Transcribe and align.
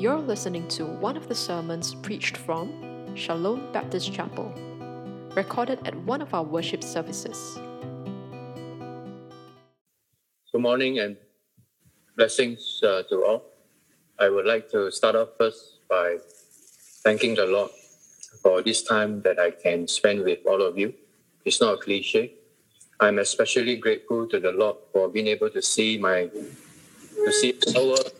You're 0.00 0.16
listening 0.16 0.66
to 0.68 0.86
one 0.86 1.18
of 1.18 1.28
the 1.28 1.34
sermons 1.34 1.94
preached 1.94 2.38
from 2.38 2.72
Shalom 3.14 3.70
Baptist 3.70 4.10
Chapel, 4.10 4.50
recorded 5.36 5.78
at 5.84 5.94
one 5.94 6.22
of 6.22 6.32
our 6.32 6.42
worship 6.42 6.82
services. 6.82 7.36
Good 10.50 10.62
morning 10.62 11.00
and 11.00 11.18
blessings 12.16 12.80
uh, 12.82 13.02
to 13.10 13.24
all. 13.26 13.42
I 14.18 14.30
would 14.30 14.46
like 14.46 14.70
to 14.70 14.90
start 14.90 15.16
off 15.16 15.36
first 15.36 15.86
by 15.86 16.16
thanking 17.04 17.34
the 17.34 17.44
Lord 17.44 17.70
for 18.42 18.62
this 18.62 18.82
time 18.82 19.20
that 19.20 19.38
I 19.38 19.50
can 19.50 19.86
spend 19.86 20.24
with 20.24 20.38
all 20.46 20.62
of 20.62 20.78
you. 20.78 20.94
It's 21.44 21.60
not 21.60 21.74
a 21.74 21.76
cliche. 21.76 22.32
I'm 23.00 23.18
especially 23.18 23.76
grateful 23.76 24.26
to 24.28 24.40
the 24.40 24.52
Lord 24.52 24.76
for 24.94 25.10
being 25.10 25.26
able 25.26 25.50
to 25.50 25.60
see 25.60 25.98
my 25.98 26.30
to 27.26 27.32
see 27.32 27.52
our 27.76 28.19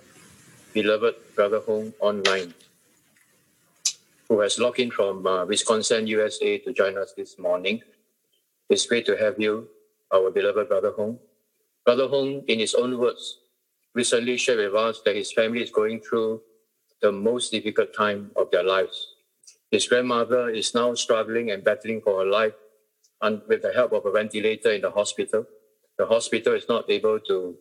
beloved 0.73 1.15
brother 1.35 1.61
Hong 1.61 1.93
online, 2.01 2.55
who 4.29 4.41
has 4.41 4.59
logged 4.59 4.79
in 4.79 4.91
from 4.91 5.27
uh, 5.27 5.45
Wisconsin, 5.45 6.07
USA, 6.07 6.59
to 6.59 6.73
join 6.73 6.97
us 6.97 7.13
this 7.17 7.39
morning. 7.39 7.83
It's 8.69 8.87
great 8.87 9.07
to 9.07 9.17
have 9.17 9.41
you, 9.41 9.69
our 10.13 10.31
beloved 10.31 10.69
brother 10.69 10.93
Hong. 10.97 11.19
Brother 11.85 12.07
Hong, 12.09 12.43
in 12.47 12.59
his 12.59 12.75
own 12.75 12.99
words, 12.99 13.39
recently 13.95 14.37
shared 14.37 14.59
with 14.59 14.75
us 14.75 15.01
that 15.05 15.17
his 15.17 15.33
family 15.33 15.63
is 15.63 15.71
going 15.71 16.01
through 16.01 16.43
the 17.03 17.11
most 17.11 17.51
difficult 17.51 17.95
time 17.95 18.31
of 18.37 18.51
their 18.51 18.63
lives. 18.63 19.15
His 19.71 19.89
grandmother 19.89 20.51
is 20.51 20.75
now 20.75 20.95
struggling 20.95 21.51
and 21.51 21.65
battling 21.65 22.01
for 22.01 22.21
her 22.21 22.31
life 22.31 22.55
and 23.23 23.43
with 23.49 23.63
the 23.63 23.73
help 23.73 23.93
of 23.93 24.07
a 24.07 24.13
ventilator 24.13 24.73
in 24.73 24.83
the 24.83 24.91
hospital. 24.91 25.47
The 25.99 26.07
hospital 26.07 26.55
is 26.55 26.69
not 26.69 26.91
able 26.91 27.19
to 27.21 27.57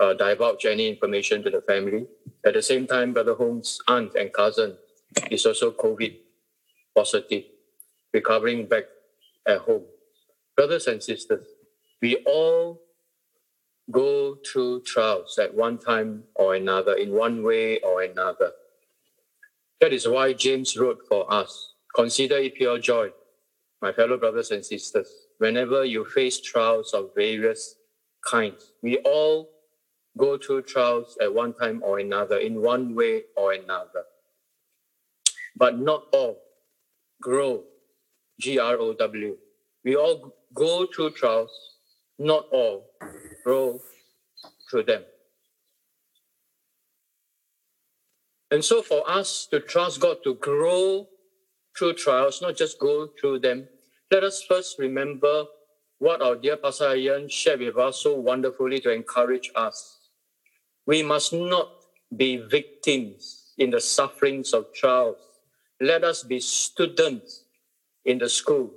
uh, 0.00 0.14
divulge 0.14 0.64
any 0.66 0.88
information 0.88 1.42
to 1.42 1.50
the 1.50 1.62
family. 1.62 2.06
At 2.44 2.54
the 2.54 2.62
same 2.62 2.86
time, 2.86 3.12
Brother 3.12 3.34
Hong's 3.34 3.78
aunt 3.88 4.14
and 4.14 4.32
cousin 4.32 4.76
is 5.30 5.46
also 5.46 5.70
COVID 5.72 6.16
positive, 6.96 7.44
recovering 8.12 8.66
back 8.66 8.84
at 9.46 9.58
home. 9.58 9.84
Brothers 10.56 10.86
and 10.86 11.02
sisters, 11.02 11.44
we 12.00 12.16
all 12.26 12.80
go 13.90 14.38
through 14.46 14.82
trials 14.82 15.38
at 15.38 15.54
one 15.54 15.78
time 15.78 16.24
or 16.34 16.54
another, 16.54 16.94
in 16.94 17.12
one 17.12 17.42
way 17.42 17.80
or 17.80 18.02
another. 18.02 18.52
That 19.80 19.92
is 19.92 20.08
why 20.08 20.32
James 20.32 20.76
wrote 20.76 21.02
for 21.08 21.30
us 21.32 21.74
Consider 21.94 22.38
it 22.38 22.56
pure 22.56 22.78
joy, 22.80 23.10
my 23.80 23.92
fellow 23.92 24.18
brothers 24.18 24.50
and 24.50 24.66
sisters, 24.66 25.08
whenever 25.38 25.84
you 25.84 26.04
face 26.04 26.40
trials 26.40 26.92
of 26.92 27.10
various 27.14 27.76
kinds. 28.28 28.72
We 28.82 28.98
all 28.98 29.50
go 30.16 30.38
through 30.38 30.62
trials 30.62 31.16
at 31.20 31.34
one 31.34 31.54
time 31.54 31.82
or 31.84 31.98
another, 31.98 32.38
in 32.38 32.60
one 32.60 32.94
way 32.94 33.22
or 33.36 33.52
another. 33.52 34.04
But 35.56 35.78
not 35.78 36.04
all 36.12 36.38
grow, 37.20 37.64
G 38.40 38.58
R 38.58 38.76
O 38.76 38.94
W. 38.94 39.36
We 39.84 39.96
all 39.96 40.34
go 40.54 40.86
through 40.94 41.12
trials, 41.12 41.50
not 42.18 42.46
all 42.50 42.86
grow 43.44 43.80
through 44.70 44.84
them. 44.84 45.04
And 48.50 48.64
so, 48.64 48.82
for 48.82 49.08
us 49.08 49.48
to 49.50 49.60
trust 49.60 50.00
God 50.00 50.18
to 50.24 50.34
grow 50.34 51.08
through 51.76 51.94
trials, 51.94 52.40
not 52.40 52.56
just 52.56 52.78
go 52.78 53.08
through 53.20 53.40
them, 53.40 53.68
let 54.10 54.22
us 54.22 54.44
first 54.48 54.78
remember 54.78 55.44
what 55.98 56.22
our 56.22 56.36
dear 56.36 56.56
Pastor 56.56 56.94
Ian 56.94 57.28
shared 57.28 57.60
with 57.60 57.76
us 57.76 58.02
so 58.02 58.14
wonderfully 58.14 58.80
to 58.80 58.92
encourage 58.92 59.50
us. 59.56 60.03
We 60.86 61.02
must 61.02 61.32
not 61.32 61.70
be 62.16 62.36
victims 62.36 63.52
in 63.58 63.70
the 63.70 63.80
sufferings 63.80 64.52
of 64.52 64.72
trials. 64.74 65.16
Let 65.80 66.04
us 66.04 66.22
be 66.22 66.40
students 66.40 67.44
in 68.04 68.18
the 68.18 68.28
school 68.28 68.70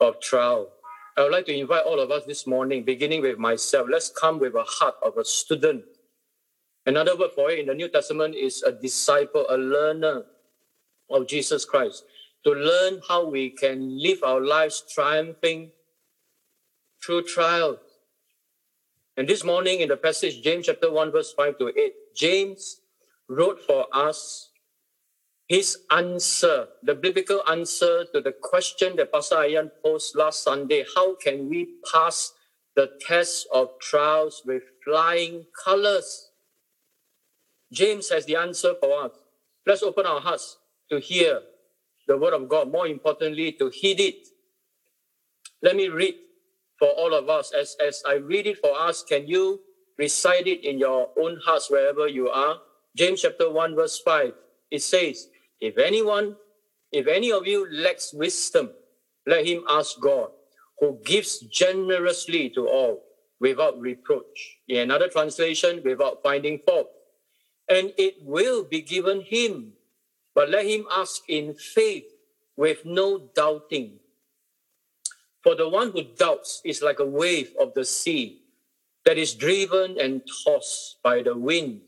of 0.00 0.20
trial. 0.20 0.68
I 1.16 1.22
would 1.22 1.32
like 1.32 1.46
to 1.46 1.56
invite 1.56 1.84
all 1.84 2.00
of 2.00 2.10
us 2.10 2.24
this 2.24 2.46
morning, 2.46 2.84
beginning 2.84 3.22
with 3.22 3.38
myself, 3.38 3.88
let's 3.90 4.10
come 4.10 4.38
with 4.38 4.54
a 4.54 4.64
heart 4.64 4.96
of 5.02 5.16
a 5.16 5.24
student. 5.24 5.84
Another 6.86 7.16
word 7.16 7.30
for 7.34 7.50
it 7.50 7.60
in 7.60 7.66
the 7.66 7.74
New 7.74 7.88
Testament 7.88 8.34
is 8.34 8.62
a 8.62 8.72
disciple, 8.72 9.46
a 9.48 9.56
learner 9.56 10.24
of 11.10 11.26
Jesus 11.26 11.64
Christ, 11.64 12.04
to 12.44 12.52
learn 12.52 13.00
how 13.08 13.28
we 13.28 13.50
can 13.50 13.98
live 13.98 14.22
our 14.22 14.40
lives 14.40 14.84
triumphing 14.92 15.70
through 17.02 17.22
trials. 17.22 17.78
And 19.16 19.28
this 19.28 19.44
morning 19.44 19.80
in 19.80 19.88
the 19.88 19.96
passage, 19.96 20.42
James 20.42 20.66
chapter 20.66 20.90
1, 20.90 21.12
verse 21.12 21.32
5 21.32 21.58
to 21.58 21.68
8, 21.68 21.92
James 22.16 22.80
wrote 23.28 23.60
for 23.60 23.86
us 23.92 24.50
his 25.46 25.78
answer, 25.90 26.66
the 26.82 26.94
biblical 26.94 27.40
answer 27.48 28.06
to 28.12 28.20
the 28.20 28.32
question 28.32 28.96
that 28.96 29.12
Pastor 29.12 29.44
Ian 29.44 29.70
posed 29.84 30.16
last 30.16 30.42
Sunday. 30.42 30.84
How 30.96 31.14
can 31.14 31.48
we 31.48 31.68
pass 31.92 32.32
the 32.74 32.90
test 33.00 33.46
of 33.52 33.68
trials 33.80 34.42
with 34.44 34.62
flying 34.84 35.44
colors? 35.64 36.30
James 37.72 38.08
has 38.08 38.24
the 38.24 38.36
answer 38.36 38.74
for 38.80 39.04
us. 39.04 39.12
Let's 39.66 39.82
open 39.82 40.06
our 40.06 40.20
hearts 40.20 40.56
to 40.90 40.98
hear 40.98 41.40
the 42.08 42.16
word 42.16 42.34
of 42.34 42.48
God. 42.48 42.72
More 42.72 42.86
importantly, 42.86 43.52
to 43.52 43.68
heed 43.68 44.00
it. 44.00 44.26
Let 45.62 45.76
me 45.76 45.88
read 45.88 46.14
for 46.84 46.90
all 47.00 47.14
of 47.14 47.30
us. 47.30 47.50
As, 47.58 47.76
as 47.80 48.02
I 48.06 48.16
read 48.16 48.46
it 48.46 48.58
for 48.58 48.78
us, 48.78 49.02
can 49.02 49.26
you 49.26 49.60
recite 49.96 50.46
it 50.46 50.62
in 50.64 50.78
your 50.78 51.08
own 51.18 51.40
hearts 51.42 51.70
wherever 51.70 52.06
you 52.08 52.28
are? 52.28 52.56
James 52.94 53.22
chapter 53.22 53.50
1, 53.50 53.74
verse 53.74 53.98
5. 54.00 54.34
It 54.70 54.82
says, 54.82 55.28
If 55.62 55.78
anyone, 55.78 56.36
if 56.92 57.06
any 57.06 57.32
of 57.32 57.46
you 57.46 57.66
lacks 57.72 58.12
wisdom, 58.12 58.68
let 59.26 59.46
him 59.46 59.64
ask 59.66 59.98
God, 59.98 60.28
who 60.78 61.00
gives 61.06 61.38
generously 61.38 62.50
to 62.50 62.68
all 62.68 63.02
without 63.40 63.80
reproach. 63.80 64.58
In 64.68 64.80
another 64.80 65.08
translation, 65.08 65.80
without 65.82 66.22
finding 66.22 66.58
fault. 66.66 66.90
And 67.66 67.94
it 67.96 68.16
will 68.20 68.62
be 68.62 68.82
given 68.82 69.22
him. 69.22 69.72
But 70.34 70.50
let 70.50 70.66
him 70.66 70.84
ask 70.92 71.22
in 71.30 71.54
faith 71.54 72.04
with 72.58 72.84
no 72.84 73.30
doubting. 73.34 74.00
For 75.44 75.54
the 75.54 75.68
one 75.68 75.92
who 75.92 76.02
doubts 76.02 76.62
is 76.64 76.80
like 76.80 77.00
a 77.00 77.06
wave 77.06 77.52
of 77.60 77.74
the 77.74 77.84
sea 77.84 78.40
that 79.04 79.18
is 79.18 79.34
driven 79.34 80.00
and 80.00 80.22
tossed 80.42 81.02
by 81.02 81.22
the 81.22 81.36
wind. 81.36 81.82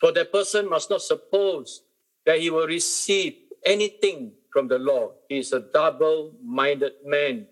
For 0.00 0.12
that 0.12 0.32
person 0.32 0.68
must 0.68 0.88
not 0.88 1.02
suppose 1.02 1.82
that 2.24 2.40
he 2.40 2.48
will 2.48 2.66
receive 2.66 3.36
anything 3.66 4.32
from 4.50 4.68
the 4.68 4.78
Lord. 4.78 5.12
He 5.28 5.36
is 5.38 5.52
a 5.52 5.60
double 5.60 6.32
minded 6.42 6.92
man, 7.04 7.46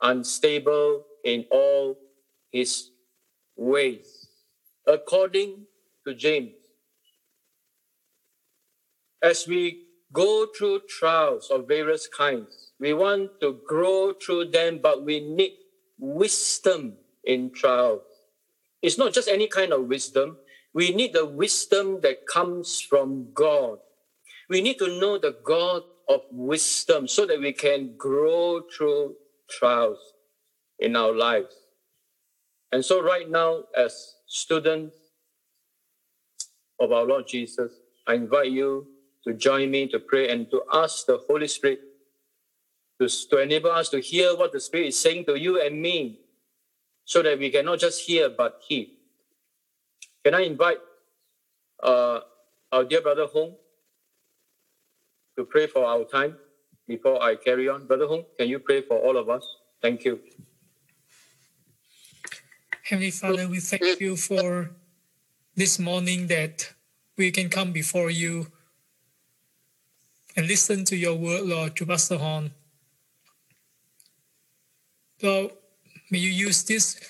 unstable 0.00 1.04
in 1.22 1.44
all 1.50 1.98
his 2.50 2.90
ways. 3.56 4.28
According 4.86 5.66
to 6.06 6.14
James, 6.14 6.54
as 9.22 9.46
we 9.46 9.84
go 10.14 10.46
through 10.56 10.80
trials 10.88 11.50
of 11.50 11.68
various 11.68 12.08
kinds, 12.08 12.67
we 12.80 12.92
want 12.94 13.40
to 13.40 13.60
grow 13.66 14.12
through 14.12 14.50
them, 14.50 14.80
but 14.82 15.04
we 15.04 15.20
need 15.20 15.52
wisdom 15.98 16.94
in 17.24 17.50
trials. 17.52 18.02
It's 18.82 18.98
not 18.98 19.12
just 19.12 19.28
any 19.28 19.48
kind 19.48 19.72
of 19.72 19.86
wisdom. 19.86 20.36
We 20.72 20.94
need 20.94 21.12
the 21.12 21.26
wisdom 21.26 22.00
that 22.02 22.26
comes 22.26 22.80
from 22.80 23.28
God. 23.34 23.78
We 24.48 24.60
need 24.60 24.78
to 24.78 25.00
know 25.00 25.18
the 25.18 25.36
God 25.44 25.82
of 26.08 26.20
wisdom 26.30 27.08
so 27.08 27.26
that 27.26 27.40
we 27.40 27.52
can 27.52 27.96
grow 27.96 28.62
through 28.74 29.16
trials 29.50 29.98
in 30.78 30.94
our 30.94 31.12
lives. 31.12 31.54
And 32.70 32.84
so, 32.84 33.02
right 33.02 33.28
now, 33.28 33.64
as 33.76 34.14
students 34.26 34.96
of 36.80 36.92
our 36.92 37.04
Lord 37.04 37.26
Jesus, 37.26 37.72
I 38.06 38.14
invite 38.14 38.52
you 38.52 38.86
to 39.26 39.34
join 39.34 39.70
me 39.70 39.88
to 39.88 39.98
pray 39.98 40.28
and 40.28 40.50
to 40.50 40.62
ask 40.72 41.06
the 41.06 41.18
Holy 41.28 41.48
Spirit 41.48 41.80
to, 43.00 43.08
to 43.28 43.38
enable 43.38 43.70
us 43.70 43.88
to 43.90 44.00
hear 44.00 44.36
what 44.36 44.52
the 44.52 44.60
Spirit 44.60 44.88
is 44.88 45.00
saying 45.00 45.24
to 45.26 45.38
you 45.38 45.60
and 45.60 45.80
me 45.80 46.20
so 47.04 47.22
that 47.22 47.38
we 47.38 47.50
can 47.50 47.64
not 47.64 47.78
just 47.78 48.02
hear 48.06 48.28
but 48.28 48.60
heed. 48.66 48.90
Can 50.24 50.34
I 50.34 50.42
invite 50.42 50.78
uh, 51.82 52.20
our 52.72 52.84
dear 52.84 53.00
brother 53.00 53.26
Hong 53.32 53.54
to 55.36 55.44
pray 55.44 55.66
for 55.66 55.84
our 55.84 56.04
time 56.04 56.36
before 56.86 57.22
I 57.22 57.36
carry 57.36 57.68
on? 57.68 57.86
Brother 57.86 58.06
Hong, 58.06 58.24
can 58.38 58.48
you 58.48 58.58
pray 58.58 58.82
for 58.82 58.98
all 58.98 59.16
of 59.16 59.28
us? 59.28 59.46
Thank 59.80 60.04
you. 60.04 60.20
Heavenly 62.82 63.10
Father, 63.10 63.48
we 63.48 63.60
thank 63.60 64.00
you 64.00 64.16
for 64.16 64.70
this 65.54 65.78
morning 65.78 66.26
that 66.28 66.72
we 67.16 67.30
can 67.30 67.48
come 67.48 67.72
before 67.72 68.10
you 68.10 68.48
and 70.36 70.46
listen 70.46 70.84
to 70.86 70.96
your 70.96 71.14
word, 71.14 71.42
Lord, 71.42 71.76
to 71.76 71.86
Pastor 71.86 72.16
Horn. 72.16 72.52
Lord, 75.22 75.52
may 76.10 76.18
you 76.18 76.30
use 76.30 76.62
this, 76.64 77.00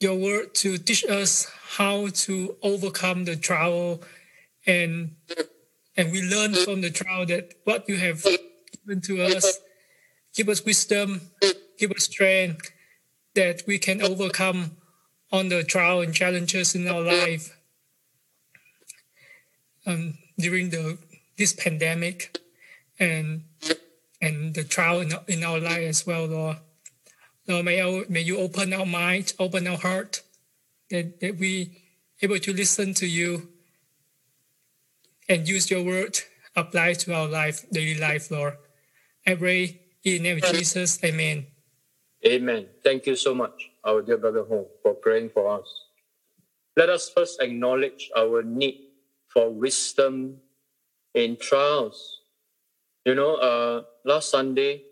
your 0.00 0.16
word, 0.16 0.54
to 0.56 0.78
teach 0.78 1.04
us 1.04 1.50
how 1.76 2.08
to 2.08 2.56
overcome 2.62 3.24
the 3.24 3.36
trial 3.36 4.00
and 4.66 5.16
and 5.96 6.12
we 6.12 6.22
learn 6.22 6.54
from 6.54 6.80
the 6.80 6.90
trial 6.90 7.26
that 7.26 7.54
what 7.64 7.88
you 7.88 7.96
have 7.96 8.22
given 8.22 9.00
to 9.00 9.22
us 9.22 9.60
give 10.34 10.48
us 10.48 10.64
wisdom 10.64 11.20
give 11.78 11.90
us 11.90 12.04
strength 12.04 12.70
that 13.34 13.62
we 13.66 13.78
can 13.78 14.02
overcome 14.02 14.76
on 15.30 15.48
the 15.48 15.62
trial 15.62 16.00
and 16.00 16.14
challenges 16.14 16.74
in 16.74 16.88
our 16.88 17.00
life 17.00 17.56
um, 19.86 20.18
during 20.38 20.70
the 20.70 20.98
this 21.36 21.52
pandemic 21.52 22.38
and 22.98 23.42
and 24.20 24.54
the 24.54 24.64
trial 24.64 25.00
in, 25.00 25.12
in 25.28 25.44
our 25.44 25.60
life 25.60 25.82
as 25.82 26.06
well, 26.06 26.26
Lord. 26.26 26.56
Lord, 27.48 27.64
may, 27.64 27.80
our, 27.80 28.04
may 28.08 28.20
you 28.20 28.38
open 28.38 28.72
our 28.72 28.86
mind, 28.86 29.32
open 29.38 29.66
our 29.66 29.78
heart, 29.78 30.22
that, 30.90 31.20
that 31.20 31.38
we 31.38 31.82
able 32.20 32.38
to 32.38 32.52
listen 32.52 32.94
to 32.94 33.06
you 33.06 33.48
and 35.28 35.48
use 35.48 35.70
your 35.70 35.82
word 35.82 36.18
apply 36.58 36.92
to 36.92 37.14
our 37.14 37.28
life, 37.28 37.64
daily 37.70 37.98
life, 37.98 38.30
Lord. 38.30 38.56
I 39.26 39.34
pray 39.34 39.80
in 40.04 40.12
the 40.14 40.18
name 40.20 40.38
of 40.42 40.50
Jesus, 40.52 41.02
Amen. 41.04 41.46
Amen. 42.26 42.66
Thank 42.82 43.06
you 43.06 43.14
so 43.14 43.34
much, 43.34 43.70
our 43.84 44.02
dear 44.02 44.18
brother 44.18 44.42
Hong, 44.42 44.66
for 44.82 44.94
praying 44.94 45.30
for 45.30 45.60
us. 45.60 45.68
Let 46.76 46.88
us 46.88 47.10
first 47.10 47.40
acknowledge 47.40 48.10
our 48.16 48.42
need 48.42 48.90
for 49.28 49.50
wisdom 49.50 50.38
in 51.14 51.36
trials. 51.36 52.22
You 53.04 53.14
know, 53.14 53.36
uh, 53.36 53.82
last 54.04 54.30
Sunday, 54.30 54.82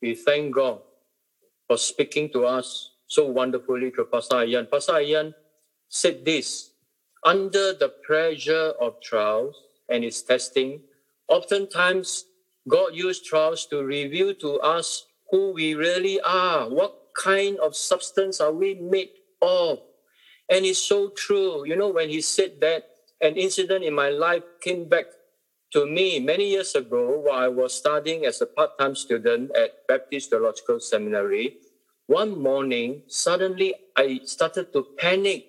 we 0.00 0.14
thank 0.14 0.54
God 0.54 0.80
for 1.74 1.78
speaking 1.78 2.30
to 2.30 2.46
us 2.46 2.94
so 3.08 3.26
wonderfully 3.26 3.90
through 3.90 4.06
Pastor 4.06 4.46
Ayan. 4.46 4.70
Pastor 4.70 5.02
Ayan 5.02 5.34
said 5.90 6.24
this 6.24 6.70
under 7.26 7.74
the 7.74 7.90
pressure 8.06 8.78
of 8.78 9.02
trials 9.02 9.58
and 9.90 10.04
its 10.04 10.22
testing, 10.22 10.78
oftentimes 11.26 12.30
God 12.70 12.94
used 12.94 13.26
trials 13.26 13.66
to 13.74 13.82
reveal 13.82 14.38
to 14.38 14.62
us 14.62 15.10
who 15.34 15.50
we 15.50 15.74
really 15.74 16.20
are, 16.22 16.70
what 16.70 16.94
kind 17.18 17.58
of 17.58 17.74
substance 17.74 18.38
are 18.38 18.54
we 18.54 18.78
made 18.78 19.10
of. 19.42 19.82
And 20.46 20.64
it's 20.64 20.78
so 20.78 21.10
true. 21.10 21.66
You 21.66 21.74
know, 21.74 21.90
when 21.90 22.08
he 22.08 22.20
said 22.20 22.60
that, 22.60 22.86
an 23.20 23.34
incident 23.34 23.82
in 23.82 23.98
my 23.98 24.10
life 24.10 24.46
came 24.62 24.88
back 24.88 25.06
to 25.72 25.86
me 25.86 26.20
many 26.20 26.54
years 26.54 26.76
ago 26.76 27.18
while 27.18 27.42
I 27.42 27.48
was 27.48 27.74
studying 27.74 28.26
as 28.26 28.40
a 28.40 28.46
part 28.46 28.78
time 28.78 28.94
student 28.94 29.50
at 29.56 29.82
Baptist 29.88 30.30
Theological 30.30 30.78
Seminary. 30.78 31.63
One 32.06 32.38
morning, 32.38 33.02
suddenly 33.06 33.74
I 33.96 34.20
started 34.24 34.72
to 34.74 34.86
panic 34.98 35.46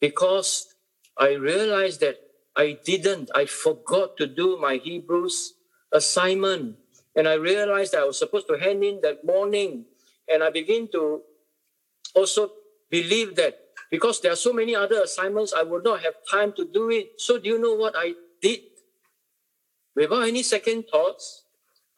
because 0.00 0.74
I 1.16 1.32
realized 1.32 2.00
that 2.00 2.20
I 2.54 2.78
didn't, 2.84 3.30
I 3.34 3.46
forgot 3.46 4.16
to 4.18 4.26
do 4.26 4.58
my 4.58 4.76
Hebrews 4.76 5.54
assignment. 5.92 6.76
And 7.16 7.26
I 7.26 7.34
realized 7.34 7.92
that 7.92 8.02
I 8.02 8.04
was 8.04 8.18
supposed 8.18 8.48
to 8.48 8.58
hand 8.58 8.84
in 8.84 9.00
that 9.02 9.24
morning. 9.24 9.86
And 10.28 10.42
I 10.42 10.50
began 10.50 10.88
to 10.92 11.22
also 12.14 12.50
believe 12.90 13.36
that 13.36 13.58
because 13.90 14.20
there 14.20 14.32
are 14.32 14.36
so 14.36 14.52
many 14.52 14.74
other 14.74 15.00
assignments, 15.02 15.52
I 15.52 15.62
would 15.62 15.84
not 15.84 16.02
have 16.02 16.14
time 16.30 16.52
to 16.56 16.64
do 16.64 16.90
it. 16.90 17.20
So, 17.20 17.38
do 17.38 17.48
you 17.48 17.58
know 17.58 17.74
what 17.74 17.94
I 17.96 18.14
did? 18.42 18.60
Without 19.94 20.22
any 20.22 20.42
second 20.42 20.84
thoughts, 20.90 21.44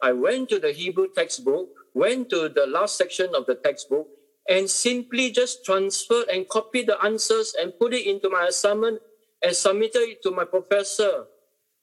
I 0.03 0.13
went 0.13 0.51
to 0.51 0.59
the 0.59 0.73
Hebrew 0.73 1.09
textbook, 1.15 1.69
went 1.97 2.29
to 2.29 2.51
the 2.51 2.67
last 2.67 2.99
section 2.99 3.35
of 3.35 3.47
the 3.47 3.55
textbook, 3.55 4.07
and 4.49 4.69
simply 4.69 5.31
just 5.31 5.65
transferred 5.65 6.29
and 6.29 6.47
copied 6.49 6.87
the 6.87 7.03
answers 7.03 7.55
and 7.59 7.73
put 7.79 7.95
it 7.95 8.07
into 8.07 8.29
my 8.29 8.47
assignment 8.47 9.01
and 9.43 9.57
submitted 9.57 10.03
it 10.03 10.23
to 10.23 10.31
my 10.31 10.45
professor, 10.45 11.25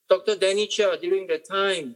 Dr. 0.08 0.36
Danny 0.36 0.68
Chia, 0.68 0.98
during 1.02 1.26
the 1.26 1.40
time. 1.40 1.96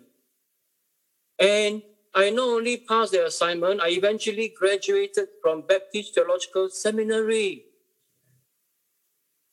And 1.39 1.83
I 2.15 2.31
not 2.31 2.47
only 2.47 2.77
passed 2.77 3.11
the 3.11 3.27
assignment, 3.27 3.81
I 3.81 3.89
eventually 3.89 4.49
graduated 4.49 5.27
from 5.41 5.61
Baptist 5.61 6.15
Theological 6.15 6.69
Seminary. 6.69 7.65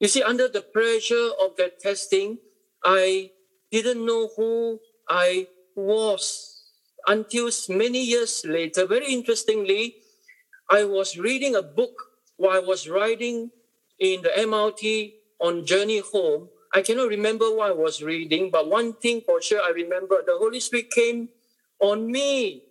You 0.01 0.09
see, 0.09 0.23
under 0.23 0.49
the 0.49 0.63
pressure 0.63 1.31
of 1.41 1.57
that 1.59 1.81
testing, 1.81 2.39
I 2.83 3.31
didn't 3.71 4.05
know 4.05 4.31
who 4.35 4.81
I 5.09 5.49
was 5.77 6.54
until 7.07 7.51
many 7.69 8.03
years 8.05 8.45
later. 8.45 8.87
Very 8.87 9.13
interestingly, 9.13 9.97
I 10.71 10.85
was 10.85 11.19
reading 11.19 11.55
a 11.55 11.63
book 11.63 11.95
while 12.37 12.57
I 12.57 12.61
was 12.61 12.89
riding 12.89 13.51
in 13.99 14.23
the 14.23 14.31
MRT 14.37 15.15
on 15.41 15.67
journey 15.67 16.01
home. 16.01 16.49
I 16.73 16.83
cannot 16.83 17.09
remember 17.09 17.55
what 17.55 17.69
I 17.71 17.75
was 17.75 18.03
reading, 18.03 18.51
but 18.51 18.69
one 18.69 18.95
thing 18.95 19.21
for 19.21 19.41
sure 19.41 19.63
I 19.63 19.71
remember 19.71 20.23
the 20.27 20.37
Holy 20.37 20.61
Spirit 20.61 20.91
came 20.91 21.29
on 21.81 22.11
me. 22.11 22.63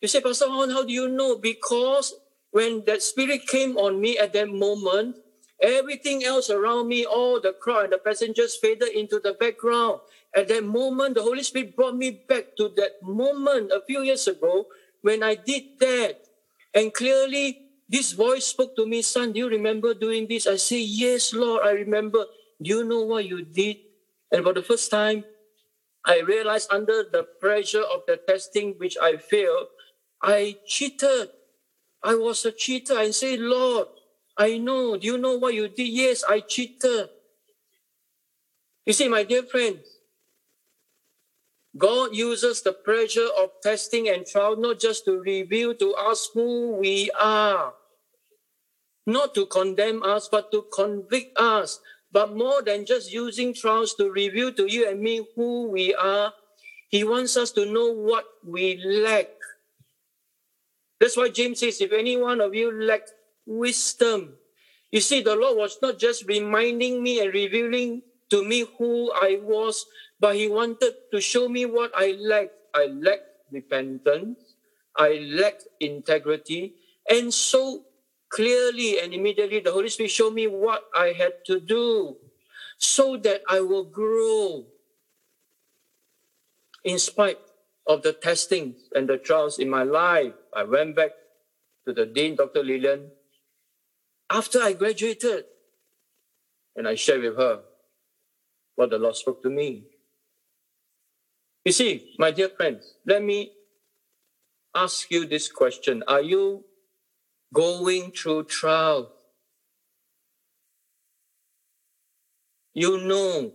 You 0.00 0.08
say, 0.08 0.20
Pastor 0.20 0.46
Hon, 0.48 0.70
how 0.70 0.84
do 0.84 0.92
you 0.92 1.08
know? 1.08 1.36
Because 1.36 2.14
when 2.50 2.84
that 2.86 3.02
Spirit 3.02 3.46
came 3.46 3.76
on 3.76 4.00
me 4.00 4.18
at 4.18 4.32
that 4.32 4.48
moment, 4.48 5.16
Everything 5.62 6.24
else 6.24 6.50
around 6.50 6.88
me, 6.88 7.06
all 7.06 7.40
the 7.40 7.52
crowd 7.52 7.84
and 7.84 7.92
the 7.94 7.98
passengers 7.98 8.56
faded 8.56 8.88
into 8.90 9.20
the 9.20 9.32
background. 9.32 10.00
At 10.34 10.48
that 10.48 10.64
moment, 10.64 11.14
the 11.14 11.22
Holy 11.22 11.42
Spirit 11.42 11.74
brought 11.74 11.96
me 11.96 12.22
back 12.28 12.56
to 12.58 12.68
that 12.76 13.00
moment 13.02 13.72
a 13.72 13.80
few 13.86 14.02
years 14.02 14.28
ago 14.28 14.66
when 15.00 15.22
I 15.22 15.34
did 15.34 15.80
that. 15.80 16.20
And 16.74 16.92
clearly, 16.92 17.62
this 17.88 18.12
voice 18.12 18.46
spoke 18.46 18.76
to 18.76 18.86
me, 18.86 19.00
Son, 19.00 19.32
do 19.32 19.38
you 19.38 19.48
remember 19.48 19.94
doing 19.94 20.26
this? 20.28 20.46
I 20.46 20.56
say, 20.56 20.80
Yes, 20.80 21.32
Lord, 21.32 21.62
I 21.64 21.70
remember. 21.70 22.24
Do 22.60 22.68
you 22.70 22.84
know 22.84 23.02
what 23.02 23.24
you 23.24 23.42
did? 23.42 23.78
And 24.30 24.44
for 24.44 24.52
the 24.52 24.62
first 24.62 24.90
time, 24.90 25.24
I 26.04 26.20
realized 26.20 26.68
under 26.70 27.04
the 27.10 27.26
pressure 27.40 27.82
of 27.82 28.02
the 28.06 28.18
testing 28.28 28.74
which 28.78 28.96
I 29.00 29.16
failed, 29.16 29.68
I 30.22 30.56
cheated. 30.66 31.30
I 32.02 32.14
was 32.14 32.44
a 32.44 32.52
cheater. 32.52 32.94
I 32.94 33.10
say, 33.10 33.36
Lord, 33.36 33.88
I 34.38 34.58
know. 34.58 34.96
Do 34.96 35.06
you 35.06 35.18
know 35.18 35.38
what 35.38 35.54
you 35.54 35.68
did? 35.68 35.88
Yes, 35.88 36.22
I 36.28 36.40
cheated. 36.40 37.08
You 38.84 38.92
see, 38.92 39.08
my 39.08 39.24
dear 39.24 39.42
friends, 39.42 39.98
God 41.76 42.14
uses 42.14 42.62
the 42.62 42.72
pressure 42.72 43.28
of 43.38 43.50
testing 43.62 44.08
and 44.08 44.26
trial 44.26 44.56
not 44.56 44.78
just 44.78 45.04
to 45.04 45.20
reveal 45.20 45.74
to 45.74 45.94
us 45.94 46.30
who 46.32 46.76
we 46.76 47.10
are, 47.18 47.74
not 49.06 49.34
to 49.34 49.46
condemn 49.46 50.02
us, 50.02 50.28
but 50.30 50.50
to 50.52 50.64
convict 50.72 51.38
us. 51.38 51.80
But 52.12 52.34
more 52.34 52.62
than 52.62 52.86
just 52.86 53.12
using 53.12 53.52
trials 53.52 53.94
to 53.94 54.10
reveal 54.10 54.52
to 54.54 54.72
you 54.72 54.88
and 54.88 55.00
me 55.00 55.26
who 55.34 55.68
we 55.68 55.94
are, 55.94 56.32
He 56.88 57.04
wants 57.04 57.36
us 57.36 57.50
to 57.52 57.66
know 57.66 57.92
what 57.92 58.24
we 58.46 58.80
lack. 58.82 59.28
That's 60.98 61.16
why 61.16 61.28
James 61.28 61.60
says, 61.60 61.80
if 61.80 61.92
any 61.92 62.16
one 62.16 62.40
of 62.40 62.54
you 62.54 62.72
lack 62.72 63.02
wisdom. 63.46 64.34
You 64.90 65.00
see, 65.00 65.22
the 65.22 65.36
Lord 65.36 65.56
was 65.56 65.78
not 65.82 65.98
just 65.98 66.26
reminding 66.26 67.02
me 67.02 67.20
and 67.20 67.32
revealing 67.32 68.02
to 68.30 68.44
me 68.44 68.66
who 68.78 69.12
I 69.12 69.38
was, 69.42 69.86
but 70.20 70.36
He 70.36 70.48
wanted 70.48 70.94
to 71.12 71.20
show 71.20 71.48
me 71.48 71.66
what 71.66 71.92
I 71.94 72.16
lacked. 72.18 72.52
I 72.74 72.86
lacked 72.86 73.30
repentance, 73.50 74.54
I 74.96 75.20
lacked 75.32 75.66
integrity, 75.80 76.74
and 77.08 77.32
so 77.32 77.84
clearly 78.28 79.00
and 79.00 79.14
immediately 79.14 79.60
the 79.60 79.72
Holy 79.72 79.88
Spirit 79.88 80.10
showed 80.10 80.34
me 80.34 80.46
what 80.46 80.82
I 80.94 81.12
had 81.16 81.44
to 81.46 81.60
do 81.60 82.16
so 82.78 83.16
that 83.18 83.42
I 83.48 83.60
will 83.60 83.84
grow 83.84 84.66
in 86.84 86.98
spite 86.98 87.38
of 87.86 88.02
the 88.02 88.12
testings 88.12 88.88
and 88.94 89.08
the 89.08 89.16
trials 89.16 89.58
in 89.58 89.70
my 89.70 89.82
life. 89.82 90.34
I 90.54 90.64
went 90.64 90.96
back 90.96 91.12
to 91.86 91.92
the 91.92 92.06
Dean, 92.06 92.36
Dr. 92.36 92.62
Lillian, 92.62 93.10
after 94.30 94.60
I 94.60 94.72
graduated. 94.72 95.44
And 96.74 96.86
I 96.86 96.94
shared 96.94 97.22
with 97.22 97.36
her 97.36 97.60
what 98.74 98.90
the 98.90 98.98
Lord 98.98 99.16
spoke 99.16 99.42
to 99.42 99.50
me. 99.50 99.84
You 101.64 101.72
see, 101.72 102.14
my 102.18 102.30
dear 102.30 102.50
friends, 102.50 102.94
let 103.06 103.22
me 103.22 103.52
ask 104.74 105.10
you 105.10 105.26
this 105.26 105.50
question 105.50 106.04
Are 106.06 106.20
you 106.20 106.64
going 107.52 108.12
through 108.12 108.44
trials? 108.44 109.08
You 112.74 112.98
know, 112.98 113.52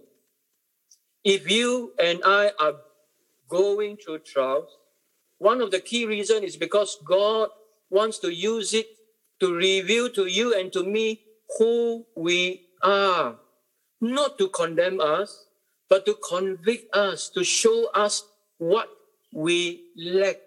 if 1.24 1.50
you 1.50 1.94
and 2.04 2.22
I 2.26 2.52
are 2.60 2.74
going 3.48 3.98
through 3.98 4.20
trials, 4.20 4.70
one 5.38 5.62
of 5.62 5.70
the 5.70 5.80
key 5.80 6.06
reasons 6.06 6.44
is 6.44 6.58
because 6.58 6.98
God 7.06 7.50
wants 7.90 8.18
to 8.20 8.34
use 8.34 8.74
it 8.74 8.88
to 9.42 9.54
reveal 9.54 10.08
to 10.10 10.28
you 10.28 10.54
and 10.58 10.72
to 10.72 10.84
me 10.84 11.20
who 11.58 12.06
we 12.16 12.68
are, 12.84 13.36
not 14.00 14.38
to 14.38 14.48
condemn 14.50 15.02
us, 15.02 15.48
but 15.90 16.06
to 16.06 16.16
convict 16.30 16.96
us, 16.96 17.28
to 17.30 17.44
show 17.44 17.90
us 17.94 18.24
what 18.60 18.88
we 19.34 19.84
lack. 19.98 20.38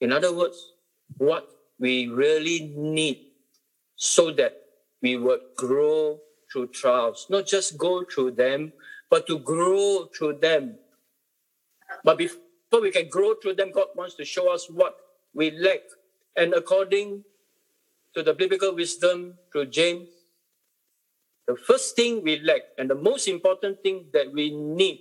In 0.00 0.12
other 0.12 0.34
words, 0.34 0.72
what 1.16 1.48
we 1.78 2.06
really 2.06 2.72
need 2.76 3.18
so 3.96 4.30
that 4.32 4.60
we 5.02 5.16
would 5.16 5.40
grow 5.56 6.20
through 6.52 6.68
trials, 6.68 7.26
not 7.30 7.46
just 7.46 7.78
go 7.78 8.04
through 8.04 8.32
them, 8.32 8.72
but 9.08 9.26
to 9.26 9.38
grow 9.38 10.08
through 10.16 10.38
them. 10.38 10.76
But 12.04 12.18
before 12.18 12.80
we 12.80 12.90
can 12.90 13.08
grow 13.08 13.34
through 13.34 13.54
them, 13.54 13.72
God 13.72 13.88
wants 13.96 14.14
to 14.16 14.24
show 14.24 14.52
us 14.52 14.68
what 14.68 14.96
we 15.34 15.50
lack. 15.50 15.80
And 16.36 16.54
according 16.54 17.24
to 18.14 18.22
the 18.22 18.34
biblical 18.34 18.74
wisdom 18.74 19.34
through 19.52 19.66
James, 19.66 20.08
the 21.46 21.56
first 21.56 21.96
thing 21.96 22.22
we 22.22 22.38
lack 22.40 22.62
and 22.78 22.88
the 22.88 22.94
most 22.94 23.26
important 23.28 23.82
thing 23.82 24.06
that 24.12 24.32
we 24.32 24.50
need 24.50 25.00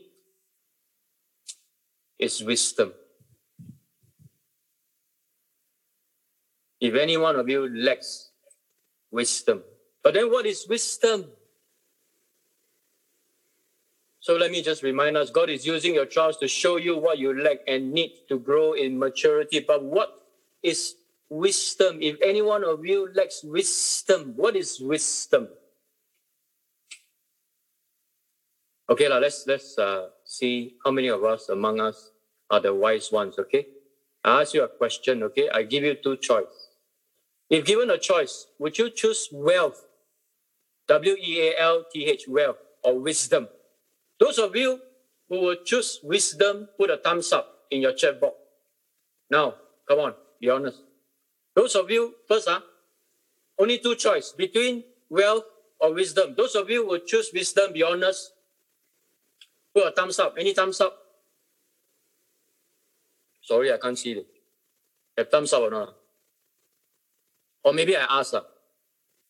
is 2.18 2.44
wisdom. 2.44 2.94
If 6.82 6.96
any 6.96 7.18
one 7.18 7.36
of 7.36 7.48
you 7.50 7.70
lacks 7.70 8.30
wisdom, 9.12 9.64
but 10.04 10.14
then 10.14 10.32
what 10.32 10.46
is 10.46 10.66
wisdom? 10.68 11.26
So 14.22 14.36
let 14.36 14.52
me 14.52 14.62
just 14.62 14.84
remind 14.84 15.18
us 15.18 15.30
God 15.30 15.50
is 15.50 15.66
using 15.66 15.94
your 15.94 16.06
trials 16.06 16.38
to 16.38 16.48
show 16.48 16.78
you 16.78 16.98
what 16.98 17.18
you 17.20 17.42
lack 17.42 17.60
and 17.68 17.92
need 17.92 18.12
to 18.28 18.38
grow 18.38 18.74
in 18.74 19.00
maturity. 19.00 19.60
But 19.60 19.84
what 19.84 20.10
is 20.62 20.96
wisdom? 21.30 22.00
If 22.02 22.18
any 22.24 22.42
one 22.42 22.64
of 22.64 22.86
you 22.86 23.10
lacks 23.14 23.44
wisdom, 23.44 24.34
what 24.36 24.56
is 24.56 24.80
wisdom? 24.80 25.48
Okay, 28.90 29.08
now 29.08 29.20
let's 29.20 29.46
let's 29.46 29.78
uh, 29.78 30.08
see 30.26 30.76
how 30.84 30.92
many 30.92 31.10
of 31.10 31.24
us 31.24 31.50
among 31.50 31.80
us 31.80 32.12
are 32.50 32.60
the 32.60 32.74
wise 32.74 33.12
ones. 33.12 33.38
Okay, 33.38 33.68
I 34.24 34.42
ask 34.42 34.54
you 34.54 34.64
a 34.64 34.68
question. 34.68 35.22
Okay, 35.24 35.48
I 35.54 35.64
give 35.64 35.84
you 35.84 35.94
two 35.94 36.18
choices. 36.18 36.70
If 37.50 37.66
given 37.66 37.90
a 37.92 37.98
choice, 37.98 38.48
would 38.58 38.78
you 38.78 38.90
choose 38.90 39.30
wealth, 39.32 39.86
W 40.88 41.16
E 41.20 41.50
A 41.50 41.60
L 41.60 41.86
T 41.92 42.06
H, 42.06 42.26
wealth, 42.28 42.58
or 42.84 43.00
wisdom? 43.00 43.48
Those 44.20 44.40
of 44.40 44.56
you 44.56 44.80
who 45.30 45.42
would 45.42 45.66
choose 45.66 46.00
wisdom, 46.04 46.68
put 46.78 46.90
a 46.90 46.98
thumbs 46.98 47.32
up 47.32 47.48
in 47.70 47.82
your 47.82 47.94
chat 47.94 48.20
box. 48.20 48.36
Now, 49.30 49.54
come 49.88 50.00
on, 50.00 50.14
be 50.42 50.50
honest. 50.50 50.82
Those 51.56 51.76
of 51.76 51.90
you, 51.90 52.16
first, 52.28 52.48
huh? 52.48 52.62
only 53.60 53.78
two 53.78 53.96
choice 53.96 54.32
between 54.32 54.84
wealth 55.10 55.44
or 55.80 55.94
wisdom. 55.94 56.34
Those 56.36 56.56
of 56.56 56.70
you 56.70 56.88
who 56.88 57.00
choose 57.06 57.30
wisdom, 57.34 57.74
be 57.74 57.84
honest. 57.84 58.32
Put 59.76 59.88
a 59.88 59.92
thumbs 59.92 60.18
up. 60.20 60.36
Any 60.40 60.54
thumbs 60.54 60.82
up? 60.82 60.98
Sorry, 63.42 63.72
I 63.72 63.78
can't 63.78 63.98
see 63.98 64.14
it. 64.14 64.28
Have 65.18 65.30
thumbs 65.30 65.54
up 65.54 65.62
or 65.62 65.70
not? 65.70 65.96
Or 67.64 67.74
maybe 67.74 67.96
I 67.96 68.06
ask. 68.10 68.34
Uh. 68.34 68.42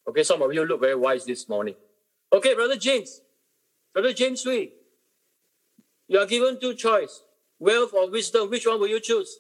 Okay, 0.07 0.23
some 0.23 0.41
of 0.41 0.53
you 0.53 0.65
look 0.65 0.81
very 0.81 0.95
wise 0.95 1.25
this 1.25 1.49
morning. 1.49 1.75
Okay, 2.31 2.53
Brother 2.53 2.75
James. 2.75 3.21
Brother 3.93 4.13
James 4.13 4.45
Wee. 4.45 4.71
You 6.07 6.19
are 6.19 6.25
given 6.25 6.59
two 6.59 6.75
choice. 6.75 7.23
Wealth 7.59 7.93
or 7.93 8.09
wisdom. 8.09 8.49
Which 8.49 8.65
one 8.65 8.79
will 8.79 8.87
you 8.87 8.99
choose? 8.99 9.39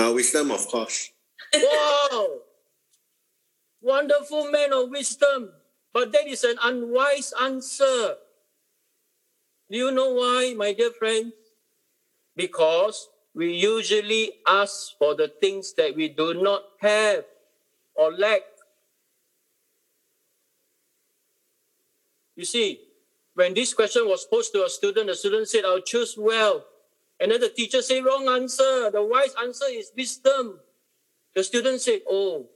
Uh, 0.00 0.12
wisdom, 0.14 0.50
of 0.50 0.66
course. 0.66 1.12
Wow! 1.52 2.40
Wonderful 3.82 4.50
man 4.50 4.72
of 4.72 4.88
wisdom. 4.88 5.52
But 5.92 6.12
that 6.12 6.26
is 6.26 6.42
an 6.44 6.56
unwise 6.62 7.34
answer. 7.40 8.16
Do 9.70 9.76
you 9.76 9.90
know 9.90 10.14
why, 10.14 10.54
my 10.56 10.72
dear 10.72 10.90
friends? 10.90 11.34
Because 12.34 13.08
we 13.34 13.52
usually 13.52 14.40
ask 14.46 14.96
for 14.96 15.14
the 15.14 15.28
things 15.28 15.74
that 15.74 15.94
we 15.94 16.08
do 16.08 16.32
not 16.32 16.62
have 16.80 17.24
or 17.94 18.12
lack. 18.12 18.40
You 22.36 22.46
see, 22.46 22.80
when 23.34 23.52
this 23.52 23.74
question 23.74 24.08
was 24.08 24.24
posed 24.24 24.52
to 24.54 24.64
a 24.64 24.70
student, 24.70 25.08
the 25.08 25.14
student 25.14 25.48
said, 25.48 25.64
I'll 25.66 25.82
choose 25.82 26.16
well. 26.16 26.64
And 27.20 27.30
then 27.30 27.40
the 27.40 27.50
teacher 27.50 27.82
say, 27.82 28.00
wrong 28.00 28.26
answer. 28.28 28.90
The 28.90 29.02
wise 29.02 29.34
answer 29.40 29.66
is 29.68 29.92
wisdom. 29.96 30.58
The 31.34 31.44
student 31.44 31.80
said, 31.80 32.00
oh, 32.08 32.48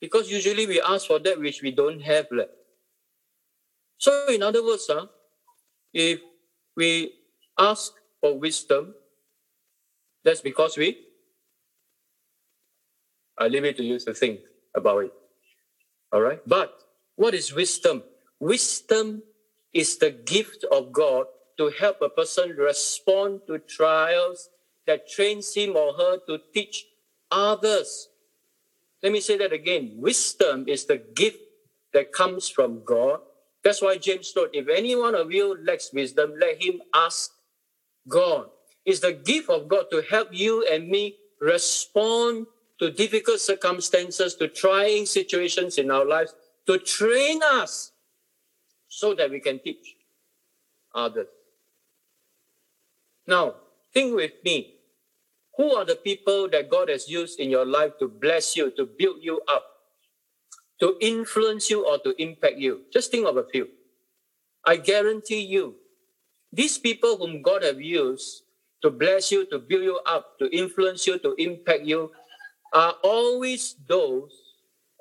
because 0.00 0.30
usually 0.30 0.66
we 0.66 0.80
ask 0.80 1.06
for 1.06 1.18
that 1.20 1.38
which 1.38 1.62
we 1.62 1.70
don't 1.70 2.00
have. 2.00 2.26
Like. 2.32 2.50
So, 3.98 4.26
in 4.28 4.42
other 4.42 4.64
words, 4.64 4.90
uh, 4.90 5.06
if 5.94 6.20
we 6.76 7.12
ask 7.58 7.92
for 8.20 8.38
wisdom, 8.38 8.94
that's 10.24 10.40
because 10.40 10.76
we, 10.76 10.98
I 13.38 13.48
leave 13.48 13.64
it 13.64 13.76
to 13.76 13.84
you 13.84 13.98
to 14.00 14.12
think 14.12 14.40
about 14.74 15.04
it. 15.04 15.12
All 16.12 16.20
right? 16.20 16.40
But 16.46 16.74
what 17.16 17.34
is 17.34 17.54
wisdom? 17.54 18.02
Wisdom 18.40 19.22
is 19.72 19.96
the 19.98 20.10
gift 20.10 20.64
of 20.72 20.92
God 20.92 21.26
to 21.60 21.68
help 21.78 22.00
a 22.00 22.08
person 22.08 22.56
respond 22.56 23.42
to 23.46 23.58
trials 23.58 24.48
that 24.86 25.08
trains 25.08 25.52
him 25.54 25.76
or 25.76 25.92
her 25.92 26.18
to 26.26 26.40
teach 26.54 26.86
others 27.30 28.08
let 29.02 29.12
me 29.12 29.20
say 29.20 29.38
that 29.38 29.52
again. 29.52 29.94
Wisdom 29.96 30.66
is 30.68 30.84
the 30.84 30.98
gift 30.98 31.38
that 31.92 32.12
comes 32.12 32.48
from 32.48 32.84
God. 32.84 33.20
That's 33.64 33.82
why 33.82 33.96
James 33.96 34.32
wrote, 34.36 34.50
if 34.52 34.68
any 34.68 34.94
one 34.96 35.14
of 35.14 35.32
you 35.32 35.56
lacks 35.64 35.92
wisdom, 35.92 36.34
let 36.38 36.62
him 36.62 36.80
ask 36.94 37.32
God. 38.08 38.48
It's 38.84 39.00
the 39.00 39.12
gift 39.12 39.50
of 39.50 39.68
God 39.68 39.86
to 39.90 40.02
help 40.02 40.28
you 40.32 40.66
and 40.70 40.88
me 40.88 41.16
respond 41.40 42.46
to 42.78 42.90
difficult 42.90 43.40
circumstances, 43.40 44.34
to 44.36 44.48
trying 44.48 45.04
situations 45.04 45.76
in 45.76 45.90
our 45.90 46.04
lives, 46.04 46.34
to 46.66 46.78
train 46.78 47.40
us 47.42 47.92
so 48.88 49.14
that 49.14 49.30
we 49.30 49.40
can 49.40 49.58
teach 49.58 49.96
others. 50.94 51.26
Now, 53.30 53.54
think 53.94 54.16
with 54.16 54.32
me. 54.44 54.74
Who 55.56 55.72
are 55.76 55.84
the 55.84 55.94
people 55.94 56.48
that 56.50 56.68
God 56.68 56.88
has 56.88 57.08
used 57.08 57.38
in 57.38 57.48
your 57.48 57.64
life 57.64 57.92
to 58.00 58.08
bless 58.08 58.56
you, 58.56 58.72
to 58.72 58.88
build 58.98 59.18
you 59.22 59.40
up, 59.46 59.64
to 60.80 60.96
influence 61.00 61.70
you, 61.70 61.86
or 61.86 61.98
to 61.98 62.20
impact 62.20 62.56
you? 62.56 62.82
Just 62.92 63.12
think 63.12 63.28
of 63.28 63.36
a 63.36 63.46
few. 63.52 63.68
I 64.66 64.76
guarantee 64.76 65.46
you, 65.46 65.76
these 66.52 66.76
people 66.76 67.18
whom 67.18 67.40
God 67.40 67.62
have 67.62 67.80
used 67.80 68.42
to 68.82 68.90
bless 68.90 69.30
you, 69.30 69.46
to 69.50 69.60
build 69.60 69.84
you 69.84 70.00
up, 70.06 70.36
to 70.40 70.50
influence 70.50 71.06
you, 71.06 71.18
to 71.20 71.34
impact 71.38 71.84
you, 71.84 72.10
are 72.72 72.94
always 73.04 73.76
those 73.86 74.32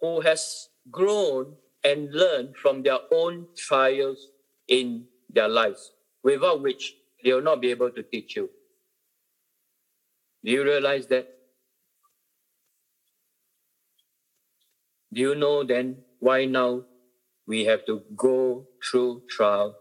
who 0.01 0.21
has 0.21 0.69
grown 0.91 1.55
and 1.83 2.13
learned 2.13 2.55
from 2.57 2.83
their 2.83 3.00
own 3.12 3.48
trials 3.57 4.27
in 4.67 5.05
their 5.33 5.48
lives, 5.48 5.93
without 6.24 6.62
which 6.62 6.93
they 7.24 7.34
will 7.34 7.42
not 7.42 7.62
be 7.62 7.72
able 7.72 7.92
to 7.92 8.04
teach 8.04 8.36
you. 8.36 8.50
Do 10.44 10.52
you 10.52 10.64
realize 10.64 11.08
that? 11.08 11.28
Do 15.12 15.22
you 15.22 15.36
know 15.36 15.64
then 15.64 15.98
why 16.20 16.46
now 16.46 16.84
we 17.48 17.66
have 17.66 17.86
to 17.88 18.04
go 18.16 18.68
through 18.84 19.24
trials? 19.30 19.76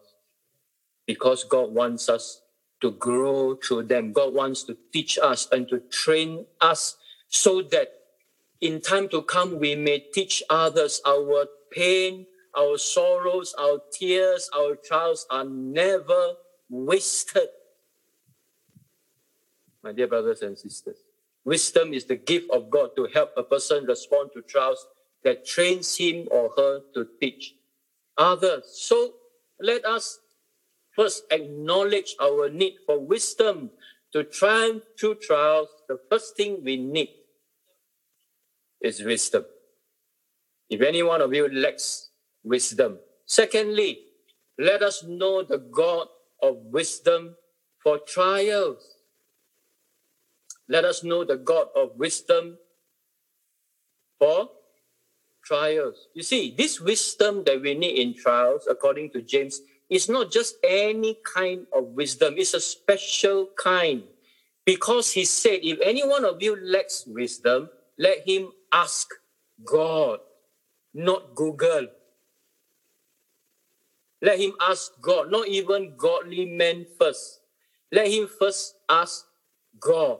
Because 1.06 1.44
God 1.44 1.72
wants 1.72 2.08
us 2.08 2.40
to 2.80 2.90
grow 2.90 3.56
through 3.56 3.84
them. 3.84 4.12
God 4.12 4.34
wants 4.34 4.62
to 4.64 4.76
teach 4.92 5.18
us 5.22 5.48
and 5.52 5.68
to 5.68 5.80
train 5.90 6.46
us 6.60 6.96
so 7.28 7.62
that 7.62 7.88
in 8.60 8.80
time 8.80 9.08
to 9.10 9.22
come 9.22 9.58
we 9.58 9.74
may 9.74 9.98
teach 9.98 10.42
others 10.50 11.00
our 11.06 11.46
pain, 11.70 12.26
our 12.56 12.78
sorrows, 12.78 13.54
our 13.58 13.78
tears, 13.92 14.50
our 14.56 14.74
trials 14.76 15.26
are 15.30 15.44
never 15.44 16.34
wasted 16.68 17.48
my 19.82 19.92
dear 19.92 20.06
brothers 20.06 20.42
and 20.42 20.58
sisters. 20.58 20.98
Wisdom 21.44 21.94
is 21.94 22.04
the 22.04 22.16
gift 22.16 22.50
of 22.50 22.68
God 22.68 22.90
to 22.96 23.08
help 23.14 23.30
a 23.36 23.42
person 23.42 23.84
respond 23.84 24.30
to 24.34 24.42
trials 24.42 24.86
that 25.24 25.46
trains 25.46 25.96
him 25.96 26.28
or 26.30 26.50
her 26.56 26.80
to 26.94 27.06
teach 27.20 27.54
others. 28.16 28.64
So 28.74 29.14
let 29.60 29.84
us 29.84 30.18
first 30.94 31.24
acknowledge 31.30 32.14
our 32.20 32.50
need 32.50 32.74
for 32.86 32.98
wisdom 32.98 33.70
to 34.12 34.24
triumph 34.24 34.82
through 34.98 35.16
trials. 35.16 35.68
The 35.88 35.98
first 36.10 36.36
thing 36.36 36.62
we 36.62 36.76
need 36.76 37.10
is 38.80 39.02
wisdom. 39.02 39.44
If 40.68 40.82
any 40.82 41.02
one 41.02 41.22
of 41.22 41.32
you 41.32 41.48
lacks 41.48 42.10
wisdom, 42.44 42.98
secondly, 43.26 44.00
let 44.58 44.82
us 44.82 45.04
know 45.04 45.42
the 45.42 45.58
God 45.58 46.08
of 46.42 46.56
wisdom 46.56 47.36
for 47.82 47.98
trials. 47.98 48.96
Let 50.68 50.84
us 50.84 51.04
know 51.04 51.24
the 51.24 51.36
God 51.36 51.68
of 51.76 51.96
wisdom 51.96 52.58
for 54.18 54.50
trials. 55.44 56.08
You 56.14 56.22
see, 56.22 56.54
this 56.56 56.80
wisdom 56.80 57.44
that 57.46 57.60
we 57.62 57.74
need 57.74 57.98
in 57.98 58.14
trials, 58.14 58.66
according 58.70 59.10
to 59.12 59.22
James, 59.22 59.60
is 59.90 60.08
not 60.08 60.30
just 60.30 60.56
any 60.64 61.18
kind 61.24 61.66
of 61.74 61.84
wisdom, 61.86 62.34
it's 62.36 62.54
a 62.54 62.60
special 62.60 63.48
kind. 63.58 64.02
Because 64.66 65.12
he 65.12 65.24
said, 65.24 65.60
if 65.62 65.78
any 65.82 66.06
one 66.06 66.24
of 66.24 66.42
you 66.42 66.56
lacks 66.62 67.06
wisdom, 67.06 67.70
let 67.98 68.28
him 68.28 68.50
ask 68.72 69.08
God. 69.64 70.20
not 70.94 71.34
Google. 71.34 71.88
Let 74.28 74.40
him 74.40 74.52
ask 74.60 74.92
God, 75.00 75.30
not 75.30 75.48
even 75.48 75.94
godly 75.96 76.44
men 76.44 76.84
first. 77.00 77.40
Let 77.90 78.08
him 78.08 78.28
first 78.28 78.74
ask 78.86 79.24
God. 79.80 80.18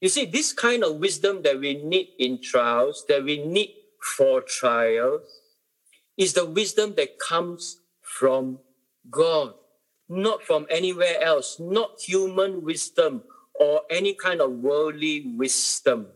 You 0.00 0.08
see, 0.08 0.24
this 0.24 0.54
kind 0.54 0.82
of 0.82 0.96
wisdom 0.96 1.42
that 1.42 1.60
we 1.60 1.74
need 1.74 2.08
in 2.18 2.40
trials, 2.40 3.04
that 3.06 3.22
we 3.22 3.44
need 3.44 3.74
for 4.16 4.40
trials, 4.40 5.28
is 6.16 6.32
the 6.32 6.46
wisdom 6.46 6.94
that 6.96 7.18
comes 7.18 7.80
from 8.00 8.60
God, 9.10 9.52
not 10.08 10.42
from 10.42 10.64
anywhere 10.70 11.20
else, 11.20 11.60
not 11.60 12.00
human 12.00 12.62
wisdom 12.64 13.24
or 13.60 13.82
any 13.90 14.14
kind 14.14 14.40
of 14.40 14.52
worldly 14.52 15.34
wisdom, 15.36 16.06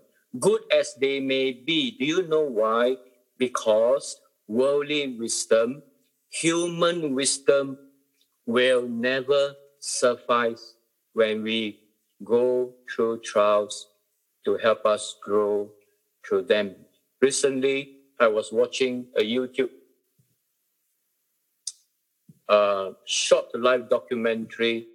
good 0.41 0.63
as 0.73 0.95
they 0.99 1.21
may 1.21 1.53
be. 1.53 1.95
Do 1.99 2.07
you 2.07 2.27
know 2.27 2.49
why? 2.49 2.97
Because 3.37 4.17
worldly 4.49 5.19
wisdom, 5.19 5.83
human 6.33 7.15
wisdom 7.15 7.79
will 8.47 8.89
never 8.89 9.55
suffice 9.79 10.75
when 11.13 11.43
we 11.43 11.79
go 12.25 12.73
through 12.89 13.21
trials 13.21 13.89
to 14.45 14.57
help 14.57 14.85
us 14.87 15.17
grow 15.23 15.71
through 16.27 16.43
them. 16.43 16.75
Recently, 17.21 17.99
I 18.19 18.29
was 18.29 18.51
watching 18.51 19.07
a 19.17 19.23
YouTube 19.23 19.71
uh, 22.49 22.93
short 23.05 23.47
live 23.55 23.89
documentary 23.91 24.87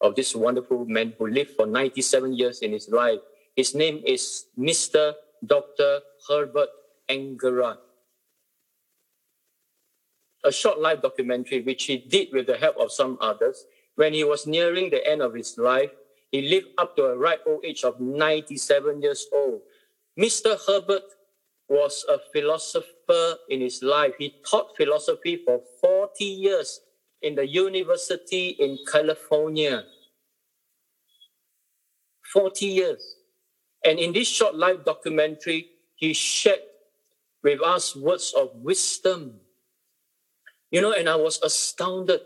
of 0.00 0.14
this 0.14 0.34
wonderful 0.34 0.86
man 0.86 1.12
who 1.18 1.26
lived 1.26 1.50
for 1.56 1.66
97 1.66 2.32
years 2.34 2.60
in 2.60 2.72
his 2.72 2.88
life. 2.88 3.18
His 3.56 3.74
name 3.74 4.02
is 4.06 4.46
Mr. 4.58 5.14
Dr. 5.44 6.00
Herbert 6.28 6.70
Fingarette. 7.08 7.89
A 10.44 10.52
short 10.52 10.80
life 10.80 11.02
documentary 11.02 11.60
which 11.60 11.84
he 11.84 11.98
did 11.98 12.28
with 12.32 12.46
the 12.46 12.56
help 12.56 12.76
of 12.78 12.90
some 12.92 13.18
others 13.20 13.66
when 14.00 14.14
he 14.14 14.24
was 14.24 14.46
nearing 14.46 14.88
the 14.88 15.06
end 15.06 15.20
of 15.20 15.34
his 15.34 15.58
life, 15.58 15.90
he 16.32 16.40
lived 16.40 16.68
up 16.78 16.96
to 16.96 17.04
a 17.04 17.18
ripe 17.18 17.42
old 17.46 17.64
age 17.64 17.84
of 17.84 18.00
97 18.00 19.02
years 19.02 19.26
old. 19.30 19.60
Mr. 20.18 20.56
Herbert 20.66 21.02
was 21.68 22.04
a 22.08 22.18
philosopher 22.32 23.36
in 23.48 23.60
his 23.60 23.82
life. 23.82 24.14
He 24.18 24.36
taught 24.48 24.76
philosophy 24.76 25.42
for 25.44 25.60
40 25.82 26.24
years 26.24 26.80
in 27.20 27.34
the 27.34 27.46
university 27.46 28.56
in 28.58 28.78
California. 28.90 29.84
40 32.32 32.66
years. 32.66 33.16
And 33.84 33.98
in 33.98 34.12
this 34.12 34.28
short 34.28 34.54
life 34.54 34.84
documentary, 34.84 35.68
he 35.94 36.12
shared 36.12 36.60
with 37.42 37.60
us 37.62 37.94
words 37.94 38.32
of 38.36 38.50
wisdom. 38.56 39.40
You 40.70 40.80
know, 40.80 40.92
and 40.92 41.08
I 41.08 41.16
was 41.16 41.40
astounded 41.42 42.20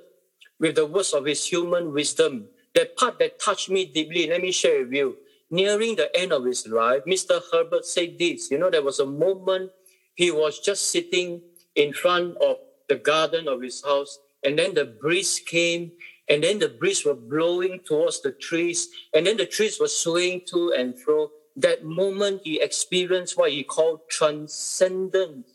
with 0.61 0.77
the 0.77 0.87
words 0.87 1.13
of 1.13 1.25
his 1.25 1.47
human 1.47 1.93
wisdom. 1.93 2.49
That 2.75 2.97
part 2.97 3.19
that 3.19 3.41
touched 3.41 3.71
me 3.71 3.87
deeply, 3.87 4.27
let 4.27 4.43
me 4.43 4.53
share 4.53 4.85
with 4.85 4.93
you. 4.93 5.17
Nearing 5.51 5.97
the 5.97 6.15
end 6.17 6.33
of 6.33 6.45
his 6.45 6.67
life, 6.67 7.05
Mr. 7.07 7.41
Herbert 7.53 7.87
said 7.87 8.19
this. 8.19 8.51
You 8.51 8.59
know, 8.59 8.71
there 8.71 8.83
was 8.83 8.99
a 8.99 9.07
moment 9.07 9.71
he 10.15 10.31
was 10.31 10.59
just 10.59 10.91
sitting 10.91 11.43
in 11.75 11.93
front 11.93 12.37
of 12.39 12.57
the 12.89 12.97
garden 12.97 13.49
of 13.49 13.63
his 13.63 13.83
house, 13.85 14.19
and 14.45 14.59
then 14.59 14.75
the 14.75 14.85
breeze 14.85 15.41
came, 15.45 15.93
and 16.29 16.43
then 16.43 16.59
the 16.59 16.69
breeze 16.69 17.05
was 17.05 17.19
blowing 17.29 17.81
towards 17.85 18.21
the 18.23 18.33
trees, 18.33 18.89
and 19.15 19.27
then 19.27 19.37
the 19.37 19.47
trees 19.47 19.79
were 19.81 19.89
swaying 19.89 20.43
to 20.49 20.73
and 20.77 20.99
fro. 20.99 21.31
That 21.57 21.85
moment 21.85 22.43
he 22.45 22.61
experienced 22.61 23.39
what 23.39 23.53
he 23.53 23.63
called 23.63 24.01
transcendence. 24.11 25.49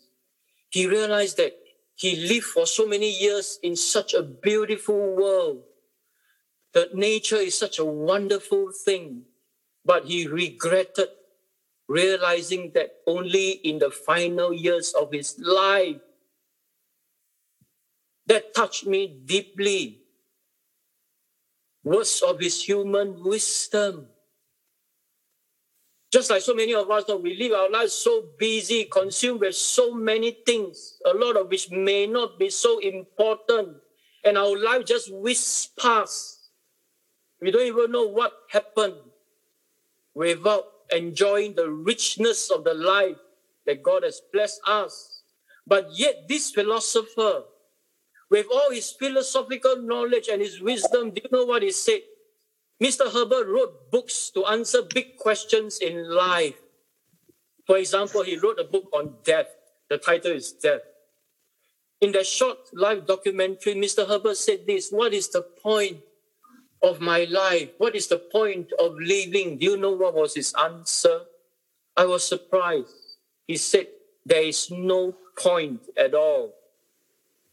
He 0.70 0.86
realized 0.86 1.36
that 1.36 1.52
he 2.00 2.16
lived 2.16 2.46
for 2.46 2.66
so 2.66 2.86
many 2.86 3.10
years 3.10 3.58
in 3.62 3.76
such 3.76 4.14
a 4.14 4.22
beautiful 4.22 5.16
world. 5.16 5.64
That 6.72 6.94
nature 6.94 7.36
is 7.36 7.58
such 7.58 7.78
a 7.78 7.84
wonderful 7.84 8.72
thing, 8.72 9.24
but 9.84 10.06
he 10.06 10.26
regretted 10.26 11.08
realizing 11.90 12.70
that 12.72 13.02
only 13.04 13.50
in 13.66 13.80
the 13.80 13.90
final 13.90 14.54
years 14.54 14.94
of 14.94 15.10
his 15.12 15.36
life. 15.40 15.98
That 18.26 18.54
touched 18.54 18.86
me 18.86 19.08
deeply. 19.26 19.98
Words 21.82 22.22
of 22.22 22.38
his 22.38 22.62
human 22.62 23.24
wisdom. 23.24 24.06
Just 26.12 26.28
like 26.30 26.42
so 26.42 26.54
many 26.54 26.74
of 26.74 26.90
us, 26.90 27.04
we 27.22 27.36
live 27.36 27.52
our 27.52 27.70
lives 27.70 27.92
so 27.92 28.24
busy, 28.36 28.84
consumed 28.84 29.40
with 29.40 29.54
so 29.54 29.94
many 29.94 30.32
things, 30.44 30.98
a 31.06 31.16
lot 31.16 31.36
of 31.36 31.48
which 31.48 31.70
may 31.70 32.06
not 32.06 32.38
be 32.38 32.50
so 32.50 32.78
important, 32.80 33.76
and 34.24 34.36
our 34.36 34.58
life 34.58 34.84
just 34.84 35.12
whisks 35.12 35.70
past. 35.78 36.50
We 37.40 37.52
don't 37.52 37.66
even 37.66 37.92
know 37.92 38.06
what 38.06 38.32
happened 38.50 38.96
without 40.14 40.64
enjoying 40.90 41.54
the 41.54 41.70
richness 41.70 42.50
of 42.50 42.64
the 42.64 42.74
life 42.74 43.16
that 43.66 43.82
God 43.82 44.02
has 44.02 44.20
blessed 44.32 44.60
us. 44.66 45.22
But 45.66 45.90
yet, 45.92 46.28
this 46.28 46.50
philosopher, 46.50 47.44
with 48.28 48.46
all 48.52 48.70
his 48.72 48.90
philosophical 48.90 49.76
knowledge 49.76 50.28
and 50.28 50.42
his 50.42 50.60
wisdom, 50.60 51.10
do 51.10 51.22
you 51.22 51.28
know 51.30 51.44
what 51.44 51.62
he 51.62 51.70
said? 51.70 52.00
Mr. 52.82 53.12
Herbert 53.12 53.46
wrote 53.46 53.90
books 53.90 54.30
to 54.30 54.46
answer 54.46 54.80
big 54.82 55.16
questions 55.16 55.78
in 55.78 56.08
life. 56.08 56.56
For 57.66 57.76
example, 57.76 58.22
he 58.22 58.38
wrote 58.38 58.58
a 58.58 58.64
book 58.64 58.88
on 58.92 59.16
death. 59.22 59.48
The 59.90 59.98
title 59.98 60.32
is 60.32 60.52
Death. 60.52 60.80
In 62.00 62.12
that 62.12 62.26
short 62.26 62.58
life 62.72 63.06
documentary, 63.06 63.74
Mr. 63.74 64.08
Herbert 64.08 64.38
said 64.38 64.66
this 64.66 64.90
What 64.90 65.12
is 65.12 65.28
the 65.28 65.42
point 65.42 65.98
of 66.82 67.00
my 67.00 67.24
life? 67.24 67.68
What 67.76 67.94
is 67.94 68.06
the 68.06 68.18
point 68.18 68.72
of 68.80 68.94
living? 68.98 69.58
Do 69.58 69.66
you 69.66 69.76
know 69.76 69.92
what 69.92 70.14
was 70.14 70.34
his 70.34 70.54
answer? 70.58 71.20
I 71.96 72.06
was 72.06 72.26
surprised. 72.26 72.94
He 73.46 73.58
said, 73.58 73.88
There 74.24 74.42
is 74.42 74.70
no 74.70 75.14
point 75.36 75.82
at 75.98 76.14
all 76.14 76.54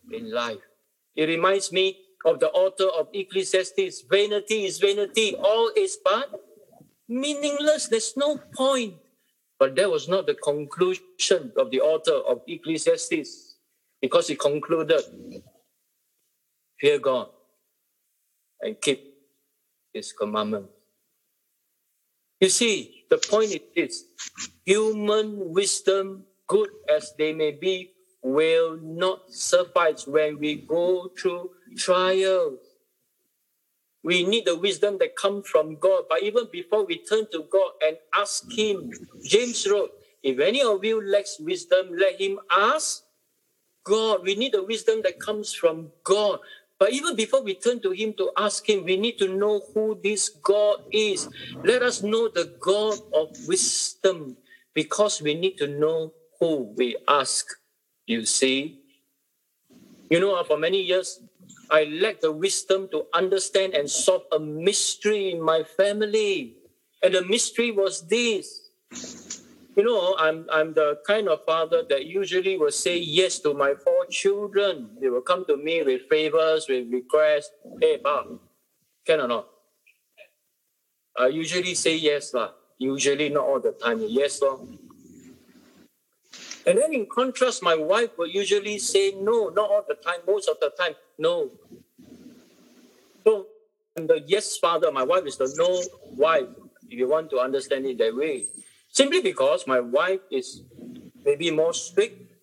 in 0.09 0.31
life. 0.31 0.63
It 1.15 1.25
reminds 1.25 1.73
me 1.73 1.97
of 2.25 2.39
the 2.39 2.49
author 2.49 2.87
of 2.87 3.07
Ecclesiastes 3.13 4.03
vanity 4.09 4.65
is 4.65 4.79
vanity, 4.79 5.35
all 5.35 5.71
is 5.75 5.97
but 6.03 6.31
meaningless. 7.07 7.87
There's 7.87 8.15
no 8.17 8.39
point. 8.55 8.95
But 9.59 9.75
that 9.75 9.89
was 9.89 10.07
not 10.07 10.27
the 10.27 10.35
conclusion 10.35 11.51
of 11.57 11.71
the 11.71 11.81
author 11.81 12.13
of 12.13 12.41
Ecclesiastes 12.47 13.55
because 14.01 14.27
he 14.27 14.35
concluded 14.35 15.01
fear 16.79 16.99
God 16.99 17.29
and 18.61 18.79
keep 18.79 19.01
his 19.93 20.13
commandment. 20.13 20.67
You 22.39 22.49
see, 22.49 23.05
the 23.09 23.17
point 23.17 23.51
is 23.51 23.61
this 23.75 24.03
human 24.63 25.53
wisdom, 25.53 26.25
good 26.47 26.69
as 26.87 27.13
they 27.17 27.33
may 27.33 27.51
be, 27.51 27.91
will 28.33 28.77
not 28.81 29.31
suffice 29.31 30.05
when 30.07 30.39
we 30.39 30.55
go 30.55 31.11
through 31.19 31.51
trials. 31.77 32.59
We 34.03 34.23
need 34.25 34.45
the 34.45 34.57
wisdom 34.57 34.97
that 34.99 35.15
comes 35.15 35.47
from 35.47 35.75
God. 35.77 36.03
But 36.09 36.23
even 36.23 36.47
before 36.51 36.85
we 36.85 37.03
turn 37.03 37.27
to 37.31 37.43
God 37.51 37.71
and 37.81 37.97
ask 38.13 38.51
Him, 38.51 38.91
James 39.23 39.67
wrote, 39.69 39.91
if 40.23 40.39
any 40.39 40.61
of 40.61 40.83
you 40.83 41.05
lacks 41.05 41.39
wisdom, 41.39 41.91
let 41.97 42.19
him 42.19 42.39
ask 42.49 43.03
God. 43.83 44.23
We 44.23 44.35
need 44.35 44.53
the 44.53 44.63
wisdom 44.63 45.01
that 45.03 45.19
comes 45.19 45.53
from 45.53 45.91
God. 46.03 46.39
But 46.79 46.91
even 46.93 47.15
before 47.15 47.41
we 47.41 47.55
turn 47.55 47.81
to 47.81 47.91
Him 47.91 48.13
to 48.17 48.31
ask 48.37 48.67
Him, 48.67 48.83
we 48.83 48.97
need 48.97 49.17
to 49.19 49.27
know 49.27 49.61
who 49.73 49.99
this 50.03 50.29
God 50.29 50.77
is. 50.91 51.27
Let 51.63 51.81
us 51.81 52.03
know 52.03 52.29
the 52.29 52.53
God 52.59 52.99
of 53.13 53.29
wisdom 53.47 54.37
because 54.73 55.21
we 55.21 55.33
need 55.33 55.57
to 55.57 55.67
know 55.67 56.13
who 56.39 56.73
we 56.77 56.97
ask. 57.07 57.47
You 58.07 58.23
see? 58.23 58.79
You 60.09 60.19
know, 60.23 60.39
ah, 60.39 60.43
for 60.47 60.57
many 60.57 60.81
years, 60.81 61.19
I 61.69 61.83
lacked 61.83 62.23
the 62.23 62.31
wisdom 62.31 62.87
to 62.95 63.05
understand 63.13 63.75
and 63.75 63.91
solve 63.91 64.23
a 64.31 64.39
mystery 64.39 65.31
in 65.31 65.43
my 65.43 65.63
family. 65.63 66.55
And 67.03 67.13
the 67.13 67.27
mystery 67.27 67.71
was 67.71 68.07
this. 68.07 68.71
You 69.75 69.83
know, 69.83 70.15
ah, 70.15 70.23
I'm, 70.23 70.47
I'm 70.49 70.73
the 70.73 71.03
kind 71.05 71.27
of 71.27 71.43
father 71.43 71.83
that 71.89 72.07
usually 72.07 72.57
will 72.57 72.71
say 72.71 72.97
yes 72.97 73.39
to 73.43 73.53
my 73.53 73.75
four 73.75 74.07
children. 74.09 74.95
They 75.01 75.09
will 75.09 75.21
come 75.21 75.43
to 75.51 75.57
me 75.57 75.83
with 75.83 76.07
favors, 76.09 76.65
with 76.71 76.87
requests. 76.87 77.51
Hey, 77.81 77.99
Pa, 77.99 78.23
can 79.05 79.19
or 79.19 79.27
not? 79.27 79.47
I 81.19 81.27
usually 81.27 81.75
say 81.75 81.97
yes, 81.97 82.33
lah. 82.33 82.55
Usually, 82.79 83.27
not 83.27 83.43
all 83.43 83.59
the 83.59 83.73
time. 83.73 83.99
Yes, 84.07 84.39
lor. 84.39 84.61
And 86.67 86.77
then 86.77 86.93
in 86.93 87.05
contrast, 87.05 87.63
my 87.63 87.75
wife 87.75 88.17
will 88.17 88.27
usually 88.27 88.77
say 88.77 89.13
no, 89.17 89.47
not 89.47 89.69
all 89.69 89.85
the 89.87 89.95
time, 89.95 90.19
most 90.27 90.49
of 90.49 90.59
the 90.59 90.69
time, 90.77 90.95
no. 91.17 91.49
So 93.23 93.47
I'm 93.97 94.05
the 94.05 94.21
yes 94.27 94.57
father, 94.57 94.91
my 94.91 95.03
wife 95.03 95.25
is 95.25 95.37
the 95.37 95.51
no 95.55 95.81
wife, 96.13 96.49
if 96.89 96.99
you 96.99 97.07
want 97.07 97.29
to 97.29 97.39
understand 97.39 97.85
it 97.85 97.97
that 97.99 98.13
way. 98.13 98.47
Simply 98.89 99.21
because 99.21 99.65
my 99.65 99.79
wife 99.79 100.19
is 100.29 100.63
maybe 101.23 101.51
more 101.51 101.73
strict, 101.73 102.33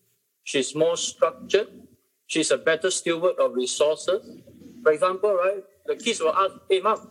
she's 0.42 0.74
more 0.74 0.96
structured, 0.96 1.68
she's 2.26 2.50
a 2.50 2.56
better 2.56 2.90
steward 2.90 3.36
of 3.38 3.54
resources. 3.54 4.40
For 4.82 4.92
example, 4.92 5.34
right, 5.34 5.62
the 5.84 5.96
kids 5.96 6.20
will 6.20 6.34
ask, 6.34 6.54
hey 6.70 6.80
mom, 6.80 7.10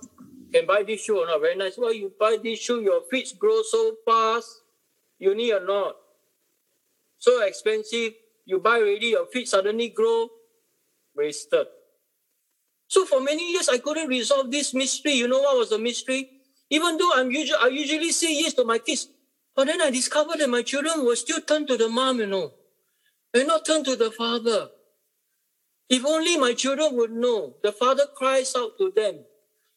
can 0.51 0.65
buy 0.65 0.81
this 0.81 1.03
shoe 1.03 1.19
or 1.19 1.27
not? 1.27 1.41
Very 1.41 1.55
nice. 1.55 1.75
Why 1.75 1.91
you 1.91 2.11
buy 2.19 2.37
this 2.41 2.59
shoe? 2.59 2.81
Your 2.81 3.01
feet 3.11 3.33
grow 3.37 3.61
so 3.61 3.97
fast. 4.03 4.61
You 5.19 5.35
need 5.35 5.51
or 5.53 5.65
not? 5.65 5.95
So 7.23 7.41
expensive. 7.41 8.19
You 8.43 8.59
buy 8.59 8.79
already, 8.79 9.15
your 9.15 9.25
feet 9.27 9.47
suddenly 9.47 9.87
grow. 9.87 10.27
Wasted. 11.15 11.67
So 12.89 13.05
for 13.05 13.21
many 13.21 13.53
years, 13.53 13.69
I 13.69 13.77
couldn't 13.77 14.09
resolve 14.09 14.51
this 14.51 14.73
mystery. 14.73 15.13
You 15.13 15.29
know 15.29 15.39
what 15.39 15.57
was 15.57 15.69
the 15.69 15.79
mystery? 15.79 16.29
Even 16.69 16.97
though 16.97 17.11
I'm 17.15 17.31
usually, 17.31 17.59
I 17.61 17.67
usually 17.67 18.11
say 18.11 18.33
yes 18.33 18.51
to 18.55 18.65
my 18.65 18.77
kids, 18.77 19.07
but 19.55 19.67
then 19.67 19.81
I 19.81 19.89
discovered 19.89 20.39
that 20.39 20.49
my 20.49 20.63
children 20.63 21.05
will 21.05 21.15
still 21.15 21.39
turn 21.39 21.65
to 21.67 21.77
the 21.77 21.87
mom, 21.87 22.19
you 22.19 22.27
know, 22.27 22.51
and 23.33 23.47
not 23.47 23.65
turn 23.65 23.85
to 23.85 23.95
the 23.95 24.11
father. 24.11 24.67
If 25.89 26.05
only 26.05 26.35
my 26.35 26.53
children 26.53 26.97
would 26.97 27.11
know, 27.11 27.55
the 27.63 27.71
father 27.71 28.03
cries 28.13 28.53
out 28.57 28.77
to 28.79 28.91
them, 28.93 29.23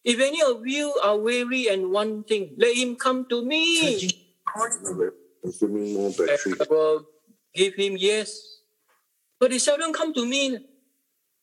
if 0.03 0.19
any 0.19 0.43
of 0.43 0.67
you 0.67 0.95
are 1.01 1.17
weary 1.17 1.69
and 1.69 1.93
wanting, 1.93 2.55
let 2.59 2.75
him 2.77 2.97
come 2.97 3.27
to 3.29 3.45
me. 3.45 4.11
Consuming 5.43 5.95
more 5.95 6.07
And 6.07 6.17
battery. 6.17 6.55
I 6.61 6.67
will 6.69 7.07
give 7.57 7.75
him 7.75 7.97
yes. 7.99 8.61
But 9.41 9.51
they 9.51 9.59
seldom 9.59 9.93
come 9.93 10.13
to 10.15 10.27
me. 10.27 10.59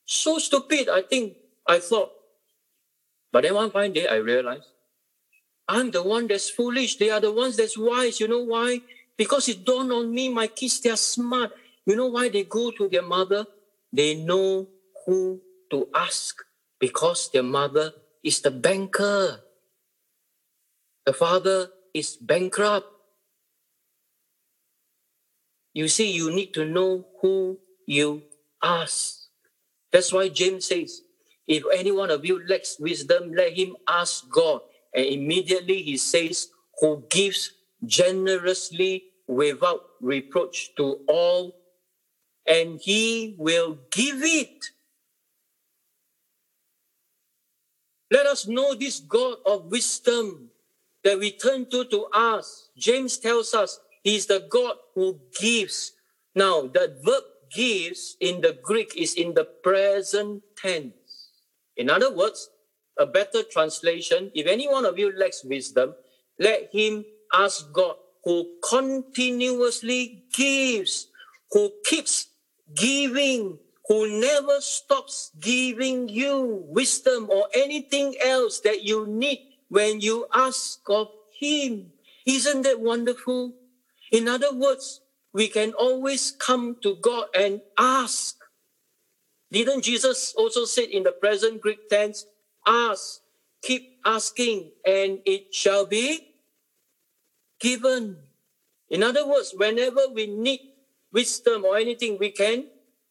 So 0.06 0.39
stupid, 0.39 0.89
I 0.89 1.02
think, 1.04 1.38
I 1.67 1.80
thought. 1.80 2.12
But 3.32 3.43
then 3.43 3.56
one 3.56 3.71
fine 3.71 3.93
day 3.93 4.08
I 4.08 4.15
realized 4.15 4.67
I'm 5.67 5.91
the 5.91 6.04
one 6.04 6.28
that's 6.28 6.49
foolish. 6.49 6.97
They 6.97 7.10
are 7.10 7.19
the 7.19 7.32
ones 7.32 7.58
that's 7.58 7.78
wise. 7.78 8.19
You 8.19 8.28
know 8.28 8.43
why? 8.43 8.82
Because 9.17 9.47
it 9.47 9.63
dawned 9.65 9.91
on 9.91 10.13
me, 10.13 10.30
my 10.30 10.47
kids, 10.47 10.80
they 10.82 10.89
are 10.89 10.97
smart. 10.97 11.52
You 11.86 11.95
know 11.95 12.08
why 12.08 12.30
they 12.30 12.43
go 12.43 12.71
to 12.71 12.89
their 12.89 13.02
mother? 13.02 13.45
They 13.91 14.15
know 14.15 14.67
who 15.06 15.41
to 15.71 15.88
ask 15.93 16.36
because 16.80 17.30
their 17.32 17.43
mother 17.43 17.93
is 18.23 18.41
the 18.41 18.52
banker. 18.52 19.41
The 21.06 21.13
father 21.13 21.69
is 21.93 22.17
bankrupt. 22.17 22.88
You 25.74 25.88
see, 25.88 26.12
you 26.12 26.32
need 26.32 26.54
to 26.54 26.66
know 26.66 27.06
who 27.22 27.60
you 27.88 28.24
ask. 28.64 29.18
That's 29.92 30.14
why 30.14 30.30
James 30.30 30.68
says, 30.68 31.02
if 31.48 31.64
any 31.74 31.92
one 31.92 32.10
of 32.12 32.26
you 32.26 32.46
lacks 32.48 32.80
wisdom, 32.80 33.34
let 33.34 33.54
him 33.54 33.76
ask 33.88 34.30
God. 34.30 34.62
And 34.94 35.06
immediately 35.06 35.82
he 35.82 35.98
says, 35.98 36.48
who 36.80 37.04
gives 37.10 37.52
generously 37.86 39.04
without 39.28 39.82
reproach 40.00 40.76
to 40.78 41.00
all, 41.08 41.56
and 42.48 42.80
he 42.80 43.36
will 43.38 43.80
give 43.92 44.22
it. 44.22 44.66
Let 48.12 48.26
us 48.28 48.48
know 48.48 48.76
this 48.76 49.00
God 49.00 49.38
of 49.46 49.72
wisdom 49.72 50.50
that 51.04 51.20
we 51.20 51.32
turn 51.32 51.70
to 51.72 51.86
to 51.86 52.06
us. 52.14 52.70
James 52.78 53.18
tells 53.18 53.54
us 53.54 53.80
he 54.04 54.16
is 54.16 54.28
the 54.28 54.46
God 54.50 54.76
who 54.96 55.20
gives. 55.39 55.94
Now, 56.36 56.63
the 56.68 57.00
verb 57.04 57.24
gives 57.56 58.18
in 58.20 58.42
the 58.42 58.58
Greek 58.62 58.94
is 58.98 59.16
in 59.16 59.34
the 59.34 59.46
present 59.46 60.44
tense. 60.58 60.94
In 61.78 61.89
other 61.89 62.13
words, 62.13 62.50
a 63.00 63.06
better 63.06 63.44
translation, 63.44 64.32
if 64.36 64.46
any 64.46 64.68
one 64.68 64.86
of 64.86 65.00
you 65.00 65.18
lacks 65.18 65.44
wisdom, 65.44 65.96
let 66.39 66.70
him 66.72 67.06
ask 67.34 67.72
God 67.72 67.96
who 68.24 68.48
continuously 68.68 70.24
gives, 70.34 71.08
who 71.52 71.72
keeps 71.86 72.28
giving, 72.76 73.58
who 73.88 74.20
never 74.20 74.62
stops 74.62 75.32
giving 75.39 76.08
you 76.10 76.63
wisdom 76.68 77.30
or 77.30 77.48
anything 77.54 78.16
else 78.24 78.60
that 78.62 78.84
you 78.84 79.06
need 79.08 79.39
when 79.70 80.00
you 80.00 80.28
ask 80.34 80.80
of 80.89 81.10
him. 81.39 81.92
Isn't 82.26 82.62
that 82.62 82.80
wonderful? 82.80 83.54
In 84.13 84.30
other 84.30 84.54
words, 84.54 85.02
we 85.34 85.49
can 85.49 85.73
always 85.73 86.32
come 86.32 86.78
to 86.84 86.95
God 87.02 87.28
and 87.36 87.62
ask. 87.78 88.38
Didn't 89.52 89.84
Jesus 89.84 90.34
also 90.38 90.65
say 90.65 90.86
in 90.86 91.04
the 91.04 91.12
present 91.12 91.62
Greek 91.62 91.89
tense, 91.89 92.26
ask, 92.65 93.21
keep 93.63 93.97
asking, 94.06 94.71
and 94.86 95.19
it 95.26 95.54
shall 95.54 95.86
be 95.88 96.21
given? 97.60 98.17
In 98.89 99.02
other 99.02 99.28
words, 99.28 99.54
whenever 99.58 100.02
we 100.13 100.28
need 100.28 100.62
wisdom 101.12 101.65
or 101.65 101.78
anything, 101.78 102.17
we 102.19 102.30
can 102.30 102.67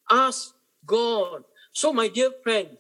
ask 0.09 0.55
God. 0.87 1.43
So, 1.73 1.93
my 1.93 2.09
dear 2.09 2.31
friends, 2.45 2.79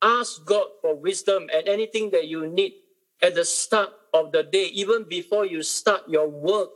ask 0.00 0.44
God 0.46 0.68
for 0.80 0.94
wisdom 0.94 1.48
and 1.52 1.66
anything 1.66 2.10
that 2.10 2.28
you 2.28 2.46
need 2.46 2.74
at 3.22 3.34
the 3.34 3.44
start 3.44 3.90
of 4.14 4.30
the 4.30 4.44
day, 4.44 4.66
even 4.66 5.04
before 5.08 5.46
you 5.46 5.62
start 5.62 6.02
your 6.08 6.28
work. 6.28 6.70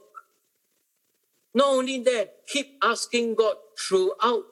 Not 1.55 1.69
only 1.69 1.99
that, 2.05 2.47
keep 2.47 2.79
asking 2.83 3.35
God 3.35 3.57
throughout 3.79 4.45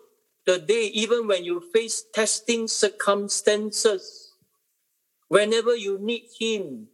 the 0.47 0.59
day, 0.59 0.91
even 0.95 1.27
when 1.27 1.45
you 1.45 1.63
face 1.73 2.05
testing 2.13 2.67
circumstances. 2.67 4.35
Whenever 5.29 5.77
you 5.77 5.99
need 5.99 6.25
Him. 6.39 6.89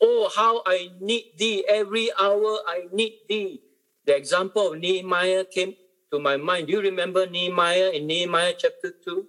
Oh, 0.00 0.30
how 0.34 0.62
I 0.66 0.90
need 1.00 1.32
Thee. 1.36 1.64
Every 1.68 2.10
hour 2.18 2.58
I 2.66 2.84
need 2.92 3.18
Thee. 3.28 3.60
The 4.04 4.14
example 4.16 4.72
of 4.72 4.78
Nehemiah 4.78 5.44
came 5.44 5.74
to 6.12 6.18
my 6.18 6.36
mind. 6.36 6.68
Do 6.68 6.74
you 6.74 6.80
remember 6.80 7.26
Nehemiah 7.26 7.90
in 7.90 8.06
Nehemiah 8.06 8.54
chapter 8.56 8.92
2? 9.04 9.26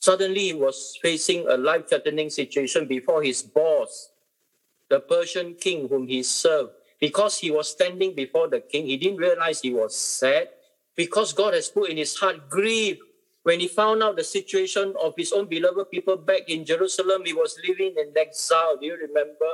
Suddenly 0.00 0.40
he 0.40 0.52
was 0.52 0.98
facing 1.00 1.48
a 1.48 1.56
life 1.56 1.88
threatening 1.88 2.28
situation 2.28 2.86
before 2.86 3.22
his 3.22 3.42
boss, 3.42 4.10
the 4.90 5.00
Persian 5.00 5.54
king 5.54 5.88
whom 5.88 6.06
he 6.06 6.22
served. 6.22 6.72
Because 7.04 7.36
he 7.36 7.50
was 7.50 7.68
standing 7.68 8.14
before 8.14 8.48
the 8.48 8.60
king, 8.60 8.86
he 8.86 8.96
didn't 8.96 9.18
realize 9.18 9.60
he 9.60 9.74
was 9.74 9.94
sad 9.94 10.48
because 10.96 11.34
God 11.34 11.52
has 11.52 11.68
put 11.68 11.90
in 11.90 11.98
his 11.98 12.16
heart 12.16 12.48
grief. 12.48 12.96
When 13.42 13.60
he 13.60 13.68
found 13.68 14.02
out 14.02 14.16
the 14.16 14.24
situation 14.24 14.94
of 14.98 15.12
his 15.14 15.30
own 15.30 15.44
beloved 15.44 15.90
people 15.90 16.16
back 16.16 16.48
in 16.48 16.64
Jerusalem, 16.64 17.24
he 17.26 17.34
was 17.34 17.60
living 17.68 17.92
in 17.98 18.14
exile. 18.16 18.78
Do 18.80 18.86
you 18.86 18.96
remember? 18.96 19.52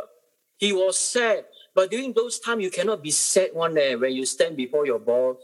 He 0.59 0.73
was 0.73 0.97
sad. 0.97 1.47
But 1.75 1.91
during 1.91 2.13
those 2.13 2.39
times, 2.39 2.63
you 2.63 2.71
cannot 2.71 3.03
be 3.03 3.11
sad 3.11 3.51
one 3.53 3.75
day 3.75 3.97
when 3.97 4.13
you 4.13 4.27
stand 4.27 4.57
before 4.57 4.87
your 4.87 5.01
boss. 5.01 5.39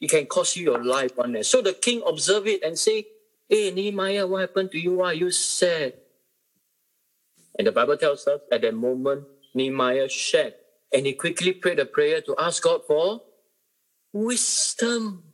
It 0.00 0.08
can 0.08 0.24
cost 0.24 0.56
you 0.56 0.62
your 0.64 0.82
life 0.82 1.14
one 1.14 1.32
day. 1.32 1.42
So 1.42 1.60
the 1.60 1.74
king 1.74 2.00
observed 2.06 2.48
it 2.48 2.62
and 2.62 2.78
say, 2.78 3.04
Hey 3.50 3.70
Nehemiah, 3.70 4.26
what 4.26 4.40
happened 4.40 4.70
to 4.70 4.78
you? 4.78 4.94
Why 4.94 5.08
are 5.08 5.14
you 5.14 5.30
sad? 5.30 5.92
And 7.58 7.66
the 7.66 7.72
Bible 7.72 7.98
tells 7.98 8.26
us 8.26 8.40
at 8.50 8.62
that 8.62 8.74
moment, 8.74 9.24
Nehemiah 9.52 10.08
shared. 10.08 10.54
And 10.96 11.04
he 11.04 11.12
quickly 11.12 11.52
prayed 11.52 11.78
a 11.78 11.84
prayer 11.84 12.22
to 12.22 12.34
ask 12.38 12.62
God 12.62 12.80
for 12.86 13.20
wisdom. 14.14 15.24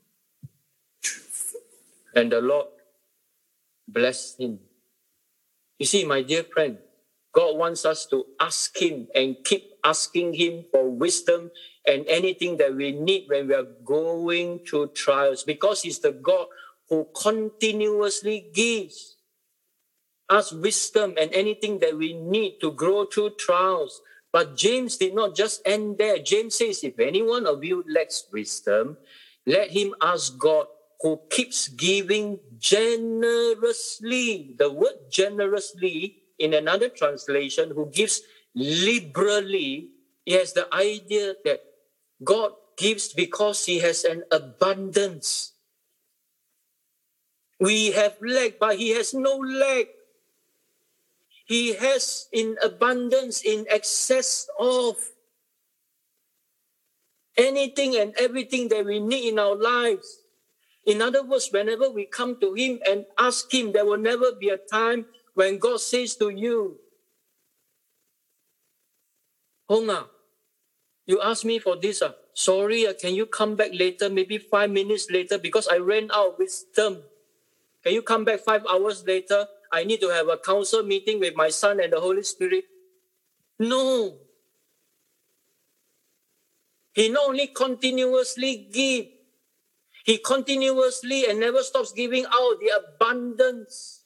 And 2.16 2.32
the 2.32 2.40
Lord 2.40 2.66
blessed 3.86 4.40
him. 4.40 4.58
You 5.78 5.86
see, 5.86 6.04
my 6.04 6.22
dear 6.22 6.42
friend, 6.42 6.78
God 7.32 7.56
wants 7.56 7.86
us 7.86 8.06
to 8.06 8.26
ask 8.40 8.76
Him 8.76 9.06
and 9.14 9.36
keep 9.44 9.70
asking 9.84 10.34
Him 10.34 10.64
for 10.72 10.90
wisdom 10.90 11.52
and 11.86 12.04
anything 12.08 12.56
that 12.56 12.74
we 12.74 12.90
need 12.90 13.26
when 13.28 13.46
we 13.46 13.54
are 13.54 13.68
going 13.84 14.58
through 14.66 14.88
trials 14.88 15.44
because 15.44 15.82
He's 15.82 16.00
the 16.00 16.10
God 16.10 16.46
who 16.88 17.06
continuously 17.14 18.50
gives 18.52 19.16
us 20.28 20.50
wisdom 20.50 21.14
and 21.20 21.32
anything 21.32 21.78
that 21.78 21.96
we 21.96 22.14
need 22.14 22.58
to 22.60 22.72
grow 22.72 23.06
through 23.06 23.30
trials. 23.38 24.02
But 24.32 24.56
James 24.56 24.96
did 24.96 25.14
not 25.14 25.36
just 25.36 25.60
end 25.66 25.98
there. 25.98 26.18
James 26.18 26.56
says, 26.56 26.82
if 26.82 26.98
anyone 26.98 27.46
of 27.46 27.62
you 27.62 27.84
lacks 27.86 28.24
wisdom, 28.32 28.96
let 29.46 29.70
him 29.70 29.94
ask 30.00 30.38
God 30.38 30.66
who 31.00 31.20
keeps 31.28 31.68
giving 31.68 32.40
generously. 32.58 34.54
The 34.58 34.72
word 34.72 35.10
generously 35.10 36.16
in 36.38 36.54
another 36.54 36.88
translation, 36.88 37.72
who 37.74 37.90
gives 37.90 38.22
liberally, 38.54 39.90
has 40.26 40.52
the 40.54 40.72
idea 40.72 41.34
that 41.44 41.60
God 42.24 42.52
gives 42.78 43.12
because 43.12 43.66
he 43.66 43.80
has 43.80 44.04
an 44.04 44.22
abundance. 44.30 45.52
We 47.60 47.92
have 47.92 48.16
lack, 48.22 48.58
but 48.58 48.76
he 48.78 48.90
has 48.90 49.12
no 49.12 49.36
lack. 49.36 49.86
He 51.52 51.74
has 51.74 52.32
in 52.32 52.56
abundance, 52.64 53.42
in 53.44 53.66
excess 53.68 54.48
of 54.58 54.96
anything 57.36 57.94
and 57.94 58.14
everything 58.16 58.68
that 58.68 58.86
we 58.86 58.98
need 59.00 59.28
in 59.28 59.38
our 59.38 59.54
lives. 59.54 60.24
In 60.86 61.02
other 61.02 61.22
words, 61.22 61.50
whenever 61.52 61.90
we 61.90 62.06
come 62.06 62.40
to 62.40 62.54
Him 62.54 62.80
and 62.88 63.04
ask 63.18 63.52
Him, 63.52 63.72
there 63.72 63.84
will 63.84 63.98
never 64.00 64.32
be 64.32 64.48
a 64.48 64.56
time 64.56 65.04
when 65.34 65.58
God 65.58 65.80
says 65.80 66.16
to 66.24 66.30
you, 66.30 66.80
Honga, 69.68 70.08
you 71.04 71.20
ask 71.20 71.44
me 71.44 71.58
for 71.58 71.76
this, 71.76 72.00
ah. 72.00 72.14
sorry, 72.32 72.86
uh, 72.86 72.94
can 72.94 73.14
you 73.14 73.26
come 73.26 73.56
back 73.56 73.72
later, 73.74 74.08
maybe 74.08 74.38
five 74.38 74.70
minutes 74.70 75.10
later, 75.10 75.36
because 75.36 75.68
I 75.68 75.76
ran 75.76 76.08
out 76.16 76.32
of 76.32 76.38
wisdom. 76.38 77.02
Can 77.84 77.92
you 77.92 78.00
come 78.00 78.24
back 78.24 78.40
five 78.40 78.64
hours 78.64 79.04
later? 79.06 79.46
I 79.72 79.84
need 79.84 80.00
to 80.02 80.08
have 80.10 80.28
a 80.28 80.36
council 80.36 80.82
meeting 80.82 81.18
with 81.18 81.34
my 81.34 81.48
son 81.48 81.80
and 81.80 81.92
the 81.92 82.00
Holy 82.00 82.22
Spirit. 82.22 82.64
No. 83.58 84.18
He 86.94 87.08
not 87.08 87.28
only 87.28 87.46
continuously 87.46 88.68
give, 88.70 89.06
he 90.04 90.18
continuously 90.18 91.24
and 91.28 91.40
never 91.40 91.62
stops 91.62 91.92
giving 91.92 92.26
out 92.26 92.56
the 92.60 92.72
abundance 92.76 94.04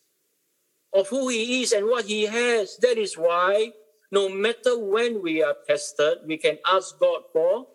of 0.94 1.08
who 1.08 1.28
he 1.28 1.62
is 1.62 1.72
and 1.72 1.86
what 1.86 2.04
he 2.04 2.26
has. 2.26 2.76
That 2.78 2.96
is 2.96 3.18
why 3.18 3.72
no 4.12 4.28
matter 4.28 4.78
when 4.78 5.20
we 5.20 5.42
are 5.42 5.56
tested, 5.66 6.18
we 6.26 6.36
can 6.36 6.58
ask 6.66 6.98
God 7.00 7.22
for 7.32 7.66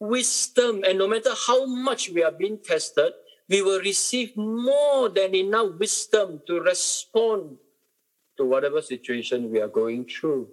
wisdom. 0.00 0.84
And 0.86 0.98
no 0.98 1.06
matter 1.06 1.30
how 1.46 1.66
much 1.66 2.08
we 2.08 2.22
are 2.22 2.32
being 2.32 2.58
tested, 2.64 3.12
we 3.48 3.62
will 3.62 3.80
receive 3.80 4.36
more 4.36 5.08
than 5.08 5.34
enough 5.34 5.78
wisdom 5.78 6.40
to 6.46 6.60
respond 6.60 7.56
to 8.36 8.44
whatever 8.44 8.82
situation 8.82 9.50
we 9.50 9.60
are 9.60 9.68
going 9.68 10.04
through. 10.04 10.48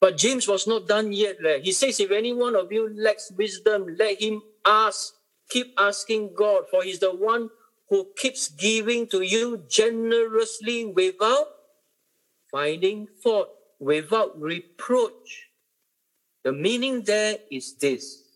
But 0.00 0.16
James 0.16 0.48
was 0.48 0.66
not 0.66 0.88
done 0.88 1.12
yet. 1.12 1.36
He 1.62 1.72
says, 1.72 2.00
If 2.00 2.10
any 2.10 2.32
one 2.32 2.56
of 2.56 2.72
you 2.72 2.94
lacks 2.96 3.30
wisdom, 3.36 3.96
let 3.98 4.20
him 4.20 4.42
ask. 4.64 5.14
Keep 5.50 5.74
asking 5.76 6.34
God, 6.34 6.64
for 6.70 6.82
he's 6.82 7.00
the 7.00 7.14
one 7.14 7.50
who 7.88 8.06
keeps 8.16 8.48
giving 8.48 9.08
to 9.08 9.22
you 9.22 9.64
generously 9.68 10.84
without 10.86 11.48
finding 12.50 13.08
fault, 13.22 13.48
without 13.80 14.40
reproach. 14.40 15.48
The 16.44 16.52
meaning 16.52 17.02
there 17.02 17.38
is 17.50 17.74
this. 17.74 18.29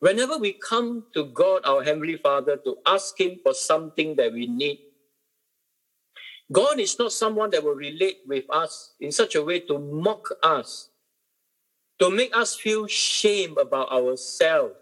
Whenever 0.00 0.38
we 0.38 0.52
come 0.52 1.04
to 1.14 1.24
God, 1.26 1.62
our 1.64 1.82
Heavenly 1.82 2.16
Father, 2.16 2.56
to 2.58 2.76
ask 2.86 3.18
Him 3.20 3.38
for 3.42 3.52
something 3.52 4.14
that 4.16 4.32
we 4.32 4.46
need, 4.46 4.78
God 6.50 6.78
is 6.78 6.98
not 6.98 7.12
someone 7.12 7.50
that 7.50 7.62
will 7.62 7.74
relate 7.74 8.20
with 8.26 8.44
us 8.48 8.94
in 9.00 9.12
such 9.12 9.34
a 9.34 9.42
way 9.42 9.60
to 9.60 9.78
mock 9.78 10.28
us, 10.42 10.88
to 11.98 12.10
make 12.10 12.34
us 12.34 12.54
feel 12.54 12.86
shame 12.86 13.58
about 13.58 13.90
ourselves, 13.90 14.74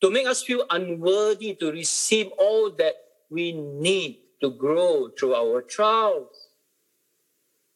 to 0.00 0.10
make 0.10 0.26
us 0.26 0.42
feel 0.42 0.64
unworthy 0.70 1.54
to 1.54 1.70
receive 1.70 2.28
all 2.38 2.70
that 2.70 2.94
we 3.30 3.52
need 3.52 4.18
to 4.40 4.50
grow 4.50 5.10
through 5.18 5.34
our 5.34 5.62
trials. 5.62 6.48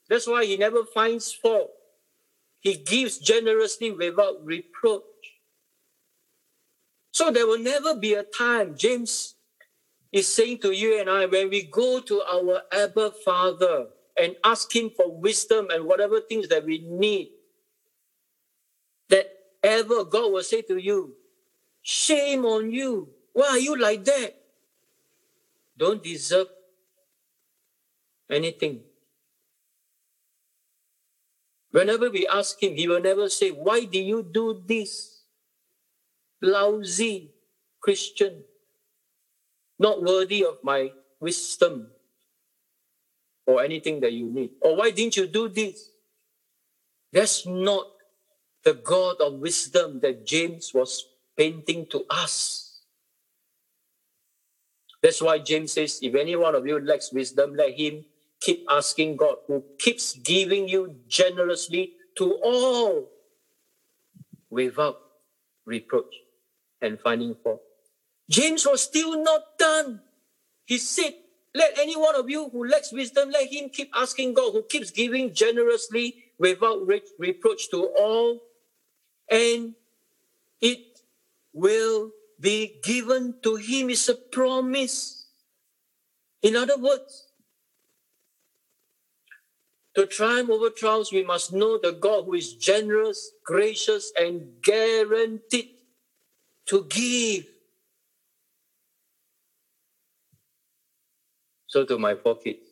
That's 0.09 0.27
why 0.27 0.47
He 0.47 0.57
never 0.57 0.85
finds 0.85 1.33
fault. 1.33 1.71
He 2.61 2.75
gives 2.77 3.19
generously 3.19 3.91
without 3.91 4.45
reproach. 4.45 5.03
So 7.13 7.31
there 7.31 7.47
will 7.47 7.59
never 7.59 7.95
be 7.95 8.15
a 8.15 8.23
time, 8.23 8.77
James 8.77 9.35
is 10.13 10.27
saying 10.27 10.59
to 10.59 10.73
you 10.73 10.99
and 10.99 11.09
I, 11.09 11.27
when 11.27 11.51
we 11.51 11.63
go 11.63 12.01
to 12.01 12.23
our 12.23 12.63
Abba 12.73 13.13
Father 13.25 13.87
and 14.19 14.37
ask 14.43 14.75
Him 14.75 14.91
for 14.91 15.11
wisdom 15.11 15.69
and 15.71 15.85
whatever 15.85 16.21
things 16.21 16.49
that 16.49 16.65
we 16.65 16.79
need, 16.79 17.31
that 19.09 19.31
ever 19.63 20.05
God 20.05 20.33
will 20.33 20.43
say 20.43 20.63
to 20.63 20.77
you, 20.77 21.15
Shame 21.83 22.45
on 22.45 22.71
you. 22.71 23.09
Why 23.33 23.47
are 23.49 23.59
you 23.59 23.79
like 23.79 24.05
that? 24.05 24.35
Don't 25.77 26.03
deserve 26.03 26.49
anything. 28.29 28.81
Whenever 31.71 32.11
we 32.11 32.27
ask 32.27 32.61
Him, 32.63 32.75
He 32.75 32.89
will 32.89 33.01
never 33.01 33.29
say, 33.29 33.51
Why 33.51 33.85
do 33.85 33.99
you 33.99 34.23
do 34.23 34.61
this? 34.67 35.10
Lousy 36.43 37.31
Christian 37.81 38.45
not 39.81 40.03
worthy 40.03 40.45
of 40.45 40.59
my 40.63 40.93
wisdom 41.21 41.89
or 43.47 43.65
anything 43.65 44.01
that 44.01 44.13
you 44.13 44.31
need. 44.31 44.51
Or 44.61 44.77
why 44.77 44.91
didn't 44.91 45.17
you 45.17 45.27
do 45.27 45.49
this? 45.49 45.91
That's 47.13 47.47
not 47.47 47.87
the 48.63 48.75
God 48.75 49.17
of 49.21 49.41
wisdom 49.41 50.01
that 50.01 50.27
James 50.27 50.73
was 50.75 51.07
painting 51.37 51.87
to 51.91 52.05
us. 52.11 52.83
That's 55.03 55.23
why 55.23 55.39
James 55.39 55.73
says, 55.73 55.99
if 56.03 56.15
any 56.15 56.37
one 56.37 56.55
of 56.55 56.67
you 56.67 56.79
lacks 56.79 57.11
wisdom, 57.11 57.55
let 57.57 57.73
him 57.73 58.05
keep 58.39 58.67
asking 58.69 59.17
God, 59.17 59.37
who 59.47 59.65
keeps 59.79 60.15
giving 60.15 60.69
you 60.69 60.97
generously 61.09 61.95
to 62.19 62.35
all 62.45 63.09
without 64.51 64.99
reproach 65.65 66.15
and 66.81 66.99
finding 67.01 67.35
fault. 67.43 67.61
James 68.29 68.67
was 68.67 68.83
still 68.83 69.23
not 69.23 69.43
done. 69.59 70.01
He 70.65 70.79
said, 70.79 71.15
Let 71.55 71.79
any 71.79 71.97
one 71.97 72.15
of 72.15 72.31
you 72.31 72.49
who 72.49 72.67
lacks 72.67 72.93
wisdom, 72.93 73.31
let 73.31 73.53
him 73.53 73.71
keep 73.71 73.91
asking 73.95 74.35
God, 74.35 74.53
who 74.53 74.63
keeps 74.63 74.91
giving 74.91 75.35
generously 75.35 76.15
without 76.39 76.87
re- 76.87 77.03
reproach 77.19 77.71
to 77.71 77.87
all, 77.99 78.41
and 79.31 79.75
it 80.61 81.01
will 81.53 82.11
be 82.39 82.81
given 82.85 83.35
to 83.43 83.57
him. 83.57 83.91
It's 83.91 84.09
a 84.09 84.15
promise. 84.15 85.27
In 86.43 86.57
other 86.57 86.79
words, 86.79 87.27
to 89.97 90.07
triumph 90.07 90.51
over 90.51 90.71
trials, 90.71 91.13
we 91.13 91.25
must 91.25 91.53
know 91.53 91.79
the 91.79 91.93
God 91.93 92.25
who 92.25 92.35
is 92.35 92.55
generous, 92.55 93.33
gracious, 93.45 94.13
and 94.17 94.63
guaranteed 94.63 95.80
to 96.71 96.87
give 96.91 97.47
So 101.69 101.85
to 101.85 101.99
my 101.99 102.15
kids, 102.45 102.67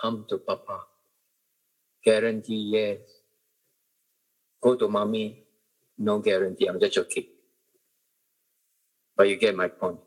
come 0.00 0.26
to 0.28 0.38
Papa. 0.38 0.80
Guarantee 2.04 2.70
yes. 2.74 2.98
Go 4.62 4.76
to 4.76 4.88
mommy, 4.88 5.44
no 5.98 6.20
guarantee. 6.20 6.66
I'm 6.66 6.80
just 6.80 6.94
joking. 6.94 7.26
But 9.16 9.28
you 9.28 9.36
get 9.36 9.56
my 9.56 9.68
point. 9.68 10.00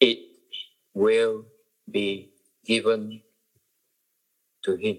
It 0.00 0.18
will 0.94 1.46
be 1.90 2.32
given 2.64 3.22
to 4.64 4.76
him. 4.76 4.98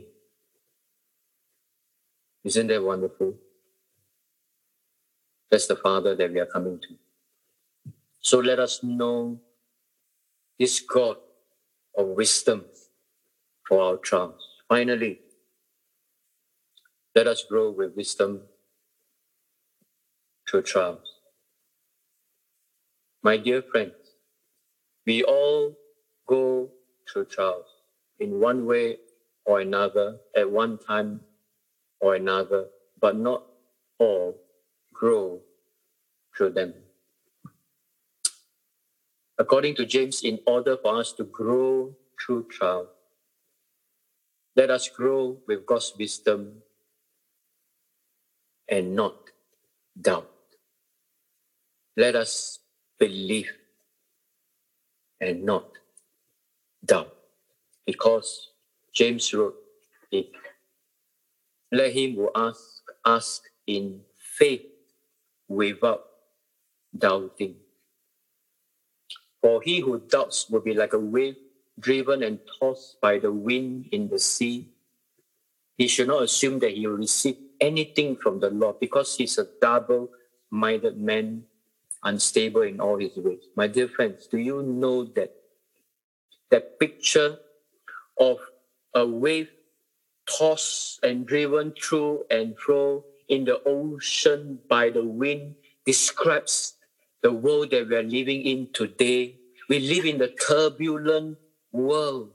Isn't 2.46 2.68
that 2.68 2.84
wonderful? 2.84 3.36
That's 5.54 5.68
the 5.68 5.76
Father 5.76 6.16
that 6.16 6.34
we 6.34 6.40
are 6.40 6.48
coming 6.48 6.80
to. 6.80 6.96
So 8.22 8.40
let 8.40 8.58
us 8.58 8.80
know 8.82 9.40
this 10.58 10.80
God 10.80 11.18
of 11.96 12.08
wisdom 12.08 12.66
for 13.68 13.80
our 13.80 13.98
trials. 13.98 14.42
Finally, 14.68 15.20
let 17.16 17.28
us 17.28 17.46
grow 17.48 17.70
with 17.70 17.96
wisdom 17.96 18.42
through 20.50 20.64
trials. 20.64 21.08
My 23.22 23.38
dear 23.38 23.62
friends, 23.62 23.94
we 25.06 25.22
all 25.22 25.76
go 26.28 26.72
through 27.08 27.26
trials 27.26 27.68
in 28.20 28.40
one 28.40 28.66
way 28.66 28.98
or 29.46 29.60
another, 29.60 30.18
at 30.36 30.50
one 30.50 30.80
time 30.80 31.22
or 32.02 32.16
another, 32.16 32.70
but 33.00 33.16
not 33.16 33.44
all 34.00 34.43
grow 34.94 35.42
through 36.38 36.52
them 36.52 36.74
according 39.38 39.76
to 39.76 39.86
James, 39.86 40.24
in 40.24 40.40
order 40.46 40.78
for 40.78 40.98
us 41.00 41.12
to 41.14 41.24
grow 41.24 41.96
through 42.20 42.48
trial, 42.50 42.88
let 44.56 44.70
us 44.70 44.88
grow 44.90 45.38
with 45.48 45.66
God's 45.66 45.94
wisdom 45.98 46.62
and 48.70 48.96
not 48.96 49.16
doubt. 50.00 50.30
Let 51.98 52.16
us 52.16 52.60
believe 53.00 53.52
and 55.20 55.44
not 55.44 55.68
doubt. 56.86 57.14
Because 57.86 58.50
James 58.94 59.34
wrote 59.34 59.56
it. 60.12 60.30
Let 61.72 61.94
him 61.94 62.16
who 62.16 62.30
ask 62.36 62.84
ask 63.06 63.44
in 63.68 64.02
faith 64.38 64.62
without 65.48 66.06
doubting. 66.98 67.56
For 69.42 69.62
he 69.62 69.80
who 69.80 70.00
doubts 70.00 70.50
will 70.50 70.62
be 70.62 70.74
like 70.74 70.94
a 70.94 71.00
wave 71.00 71.36
driven 71.80 72.24
and 72.24 72.40
tossed 72.60 73.02
by 73.02 73.20
the 73.20 73.32
wind 73.32 73.90
in 73.92 74.08
the 74.10 74.20
sea. 74.20 74.70
He 75.78 75.88
should 75.88 76.08
not 76.08 76.24
assume 76.24 76.60
that 76.60 76.72
he 76.72 76.88
will 76.88 76.98
receive 76.98 77.38
anything 77.60 78.16
from 78.16 78.40
the 78.40 78.50
Lord 78.50 78.80
because 78.80 79.18
he's 79.18 79.38
a 79.38 79.48
double 79.60 80.10
minded 80.50 80.98
man, 80.98 81.44
unstable 82.04 82.62
in 82.62 82.80
all 82.80 82.98
his 82.98 83.18
ways. 83.18 83.44
My 83.56 83.68
dear 83.68 83.88
friends, 83.88 84.28
do 84.28 84.38
you 84.38 84.62
know 84.62 85.06
that 85.16 85.34
that 86.52 86.80
picture 86.80 87.40
of 88.20 88.38
a 88.94 89.06
wave 89.06 89.50
tossed 90.30 91.04
and 91.04 91.26
driven 91.26 91.72
through 91.72 92.24
and 92.30 92.58
fro 92.58 93.04
in 93.34 93.46
the 93.46 93.62
ocean 93.66 94.60
by 94.70 94.90
the 94.90 95.04
wind 95.04 95.56
describes 95.86 96.76
the 97.22 97.32
world 97.32 97.72
that 97.72 97.88
we 97.90 97.96
are 97.96 98.04
living 98.04 98.44
in 98.44 98.68
today. 98.74 99.36
We 99.70 99.80
live 99.80 100.06
in 100.06 100.20
the 100.20 100.30
turbulent 100.30 101.38
world. 101.72 102.32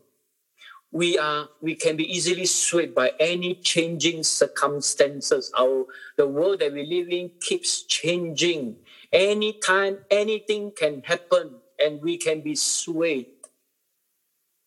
We 0.91 1.19
are 1.19 1.49
we 1.61 1.75
can 1.75 1.97
be 1.97 2.11
easily 2.11 2.47
swayed 2.47 2.95
by 2.95 3.13
any 3.21 3.55
changing 3.55 4.25
circumstances. 4.25 5.53
Our 5.57 5.87
the 6.17 6.27
world 6.27 6.61
that 6.61 6.73
we 6.73 6.85
live 6.85 7.11
in 7.11 7.31
keeps 7.41 7.83
changing. 7.83 8.77
Anytime 9.13 9.99
anything 10.11 10.73
can 10.73 11.03
happen 11.05 11.61
and 11.79 12.01
we 12.01 12.17
can 12.17 12.41
be 12.41 12.57
swayed. 12.57 13.27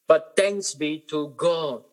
But 0.07 0.33
thanks 0.37 0.75
be 0.75 1.03
to 1.09 1.33
God. 1.35 1.83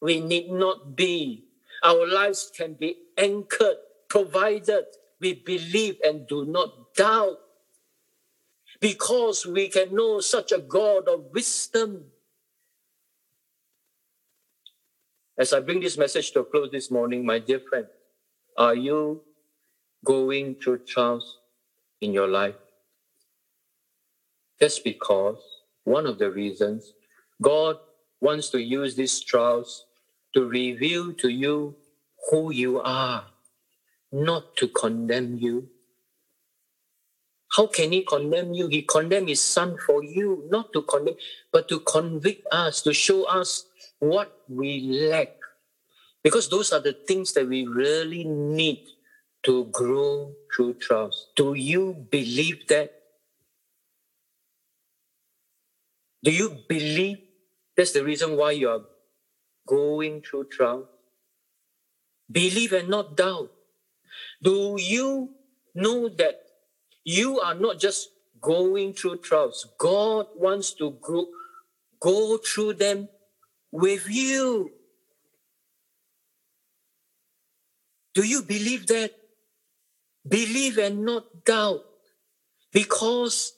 We 0.00 0.20
need 0.20 0.50
not 0.50 0.96
be. 0.96 1.44
Our 1.84 2.06
lives 2.06 2.50
can 2.54 2.74
be 2.74 2.96
anchored, 3.16 3.76
provided 4.08 4.84
we 5.20 5.34
believe 5.34 5.96
and 6.04 6.26
do 6.26 6.44
not 6.44 6.94
doubt. 6.94 7.38
Because 8.80 9.46
we 9.46 9.68
can 9.68 9.94
know 9.94 10.20
such 10.20 10.50
a 10.50 10.58
God 10.58 11.08
of 11.08 11.26
wisdom. 11.32 12.04
As 15.38 15.52
I 15.52 15.60
bring 15.60 15.80
this 15.80 15.96
message 15.96 16.32
to 16.32 16.40
a 16.40 16.44
close 16.44 16.70
this 16.72 16.90
morning, 16.90 17.24
my 17.24 17.38
dear 17.38 17.60
friend, 17.60 17.86
are 18.58 18.74
you 18.74 19.22
going 20.04 20.56
through 20.56 20.78
trials 20.78 21.38
in 22.00 22.12
your 22.12 22.28
life? 22.28 22.56
Just 24.60 24.84
because 24.84 25.38
one 25.84 26.06
of 26.06 26.18
the 26.18 26.30
reasons 26.30 26.92
God 27.40 27.76
wants 28.20 28.50
to 28.50 28.60
use 28.60 28.94
these 28.94 29.20
trials 29.20 29.86
to 30.34 30.46
reveal 30.46 31.12
to 31.14 31.28
you 31.28 31.74
who 32.30 32.52
you 32.52 32.80
are, 32.80 33.26
not 34.10 34.56
to 34.56 34.68
condemn 34.68 35.36
you. 35.38 35.68
How 37.52 37.66
can 37.66 37.92
he 37.92 38.02
condemn 38.02 38.54
you? 38.54 38.68
He 38.68 38.82
condemned 38.82 39.28
his 39.28 39.40
son 39.40 39.76
for 39.86 40.02
you, 40.02 40.48
not 40.50 40.72
to 40.72 40.82
condemn, 40.82 41.16
but 41.52 41.68
to 41.68 41.80
convict 41.80 42.46
us, 42.50 42.80
to 42.82 42.94
show 42.94 43.24
us 43.24 43.66
what 43.98 44.40
we 44.48 44.80
lack. 45.10 45.36
Because 46.22 46.48
those 46.48 46.72
are 46.72 46.80
the 46.80 46.92
things 46.92 47.32
that 47.34 47.48
we 47.48 47.66
really 47.66 48.24
need 48.24 48.86
to 49.42 49.64
grow 49.66 50.32
through 50.54 50.74
trials. 50.74 51.28
Do 51.36 51.54
you 51.54 52.06
believe 52.10 52.66
that? 52.68 52.92
Do 56.22 56.30
you 56.30 56.56
believe 56.68 57.18
that's 57.76 57.92
the 57.92 58.04
reason 58.04 58.36
why 58.36 58.52
you 58.52 58.68
are 58.68 58.82
going 59.66 60.22
through 60.22 60.44
trials? 60.44 60.86
Believe 62.30 62.72
and 62.72 62.88
not 62.88 63.16
doubt. 63.16 63.50
Do 64.42 64.76
you 64.78 65.30
know 65.74 66.08
that 66.08 66.42
you 67.04 67.40
are 67.40 67.54
not 67.54 67.78
just 67.78 68.10
going 68.40 68.92
through 68.92 69.18
trials? 69.18 69.66
God 69.78 70.26
wants 70.36 70.72
to 70.74 70.96
go, 71.00 71.26
go 72.00 72.38
through 72.38 72.74
them 72.74 73.08
with 73.70 74.08
you. 74.08 74.70
Do 78.14 78.24
you 78.24 78.42
believe 78.42 78.86
that? 78.88 79.12
Believe 80.28 80.78
and 80.78 81.04
not 81.04 81.44
doubt. 81.44 81.84
Because 82.72 83.54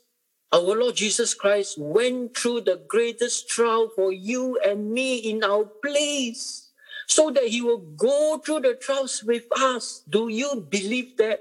our 0.52 0.60
Lord 0.60 0.96
Jesus 0.96 1.34
Christ 1.34 1.78
went 1.78 2.36
through 2.36 2.62
the 2.62 2.80
greatest 2.88 3.48
trial 3.48 3.90
for 3.94 4.12
you 4.12 4.58
and 4.64 4.92
me 4.92 5.16
in 5.16 5.42
our 5.42 5.64
place 5.64 6.63
so 7.06 7.30
that 7.30 7.44
he 7.48 7.60
will 7.60 7.78
go 7.78 8.38
through 8.38 8.60
the 8.60 8.74
trials 8.74 9.22
with 9.22 9.44
us. 9.56 10.02
Do 10.08 10.28
you 10.28 10.66
believe 10.68 11.16
that? 11.18 11.40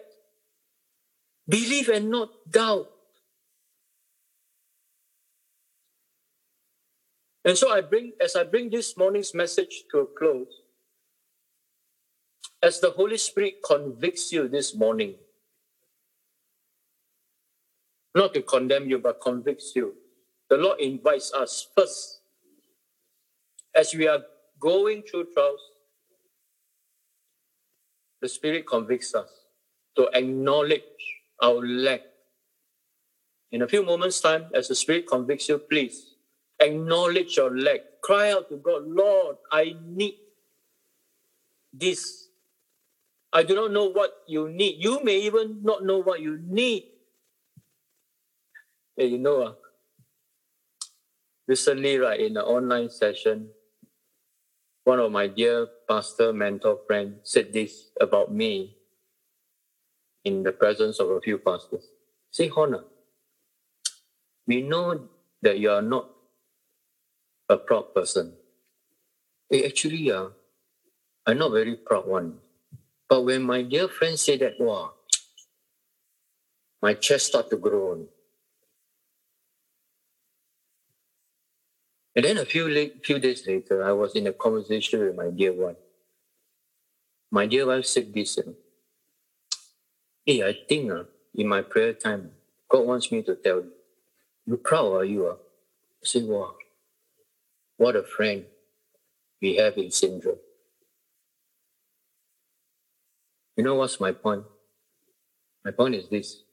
Believe 1.47 1.89
and 1.89 2.09
not 2.09 2.29
doubt. 2.49 2.89
And 7.45 7.57
so 7.57 7.71
I 7.71 7.81
bring, 7.81 8.13
as 8.21 8.35
I 8.35 8.43
bring 8.43 8.69
this 8.69 8.95
morning's 8.95 9.33
message 9.33 9.83
to 9.91 9.99
a 9.99 10.05
close, 10.05 10.47
as 12.61 12.79
the 12.79 12.91
Holy 12.91 13.17
Spirit 13.17 13.55
convicts 13.65 14.31
you 14.31 14.47
this 14.47 14.73
morning, 14.73 15.15
not 18.15 18.33
to 18.33 18.41
condemn 18.41 18.89
you, 18.89 18.99
but 18.99 19.19
convicts 19.19 19.73
you, 19.75 19.93
the 20.49 20.55
Lord 20.55 20.79
invites 20.79 21.33
us 21.33 21.67
first, 21.75 22.21
as 23.75 23.93
we 23.93 24.07
are 24.07 24.19
going 24.63 25.03
through 25.03 25.27
trials, 25.33 25.59
the 28.21 28.29
Spirit 28.29 28.65
convicts 28.65 29.13
us 29.13 29.29
to 29.97 30.07
acknowledge 30.13 31.03
our 31.43 31.59
lack. 31.59 31.99
In 33.51 33.61
a 33.61 33.67
few 33.67 33.83
moments' 33.83 34.21
time, 34.21 34.45
as 34.55 34.69
the 34.69 34.75
Spirit 34.75 35.05
convicts 35.05 35.49
you, 35.49 35.57
please 35.57 36.15
acknowledge 36.61 37.35
your 37.35 37.51
lack. 37.51 37.81
Cry 38.01 38.31
out 38.31 38.47
to 38.49 38.55
God, 38.55 38.87
Lord, 38.87 39.35
I 39.51 39.75
need 39.85 40.15
this. 41.73 42.29
I 43.33 43.43
do 43.43 43.55
not 43.55 43.71
know 43.71 43.91
what 43.91 44.23
you 44.27 44.47
need. 44.47 44.77
You 44.79 45.03
may 45.03 45.19
even 45.27 45.59
not 45.61 45.83
know 45.83 45.99
what 45.99 46.21
you 46.21 46.39
need. 46.47 46.85
Hey, 48.95 49.07
you 49.07 49.17
know, 49.17 49.41
uh, 49.41 49.53
recently, 51.47 51.97
right, 51.97 52.19
in 52.19 52.37
an 52.37 52.43
online 52.45 52.89
session, 52.89 53.49
one 54.83 54.99
of 54.99 55.11
my 55.11 55.27
dear 55.27 55.67
pastor 55.87 56.33
mentor 56.33 56.79
friend 56.87 57.19
said 57.23 57.53
this 57.53 57.89
about 57.99 58.33
me 58.33 58.75
in 60.23 60.43
the 60.43 60.51
presence 60.51 60.99
of 60.99 61.09
a 61.09 61.21
few 61.21 61.37
pastors. 61.37 61.87
Say, 62.31 62.49
Honor, 62.55 62.83
we 64.47 64.61
know 64.61 65.07
that 65.41 65.59
you 65.59 65.71
are 65.71 65.81
not 65.81 66.09
a 67.49 67.57
proud 67.57 67.93
person. 67.93 68.33
Hey, 69.49 69.65
actually, 69.65 70.11
uh, 70.11 70.29
I'm 71.25 71.37
not 71.37 71.51
very 71.51 71.75
proud 71.75 72.07
one. 72.07 72.39
But 73.07 73.23
when 73.23 73.43
my 73.43 73.61
dear 73.61 73.87
friend 73.87 74.19
said 74.19 74.39
that, 74.39 74.59
wow, 74.59 74.93
my 76.81 76.93
chest 76.93 77.27
started 77.27 77.49
to 77.51 77.57
groan. 77.57 78.07
And 82.15 82.25
then 82.25 82.37
a 82.37 82.45
few 82.45 82.67
late, 82.67 83.05
few 83.05 83.17
days 83.19 83.47
later, 83.47 83.83
I 83.83 83.91
was 83.91 84.15
in 84.15 84.27
a 84.27 84.33
conversation 84.33 84.99
with 84.99 85.15
my 85.15 85.29
dear 85.29 85.53
wife. 85.53 85.77
My 87.31 87.47
dear 87.47 87.65
wife 87.65 87.85
said 87.85 88.13
this, 88.13 88.37
Hey, 90.25 90.47
I 90.47 90.53
think 90.69 90.91
uh, 90.91 91.03
in 91.35 91.47
my 91.47 91.61
prayer 91.61 91.93
time, 91.93 92.31
God 92.69 92.85
wants 92.85 93.11
me 93.11 93.23
to 93.23 93.35
tell 93.35 93.57
you, 93.57 93.71
you 94.45 94.57
proud 94.57 94.93
are 94.93 95.05
you? 95.05 95.27
Uh? 95.27 95.33
I 95.33 96.05
said, 96.05 96.23
wow, 96.25 96.53
what 97.77 97.95
a 97.95 98.03
friend 98.03 98.45
we 99.41 99.55
have 99.55 99.77
in 99.77 99.89
syndrome. 99.91 100.37
You 103.57 103.63
know 103.63 103.75
what's 103.75 103.99
my 103.99 104.11
point? 104.11 104.43
My 105.65 105.71
point 105.71 105.95
is 105.95 106.09
this. 106.09 106.43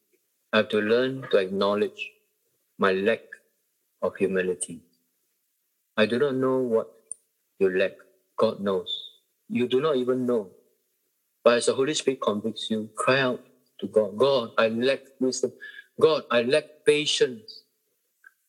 I 0.53 0.59
have 0.59 0.69
to 0.71 0.79
learn 0.81 1.27
to 1.31 1.39
acknowledge 1.39 2.11
my 2.79 2.93
lack 2.93 3.21
of 4.03 4.17
humility. 4.17 4.81
I 6.01 6.07
do 6.07 6.19
not 6.19 6.35
know 6.37 6.57
what 6.61 6.89
you 7.59 7.77
lack. 7.77 7.93
God 8.39 8.61
knows. 8.61 8.91
You 9.51 9.69
do 9.69 9.83
not 9.83 9.97
even 9.97 10.25
know. 10.25 10.49
But 11.45 11.59
as 11.59 11.67
the 11.67 11.75
Holy 11.75 11.93
Spirit 11.93 12.23
convicts 12.23 12.71
you, 12.71 12.89
cry 12.97 13.21
out 13.21 13.45
to 13.81 13.87
God. 13.87 14.17
God, 14.17 14.53
I 14.57 14.69
lack 14.69 15.01
wisdom. 15.21 15.53
God, 16.01 16.23
I 16.31 16.41
lack 16.41 16.65
patience. 16.87 17.65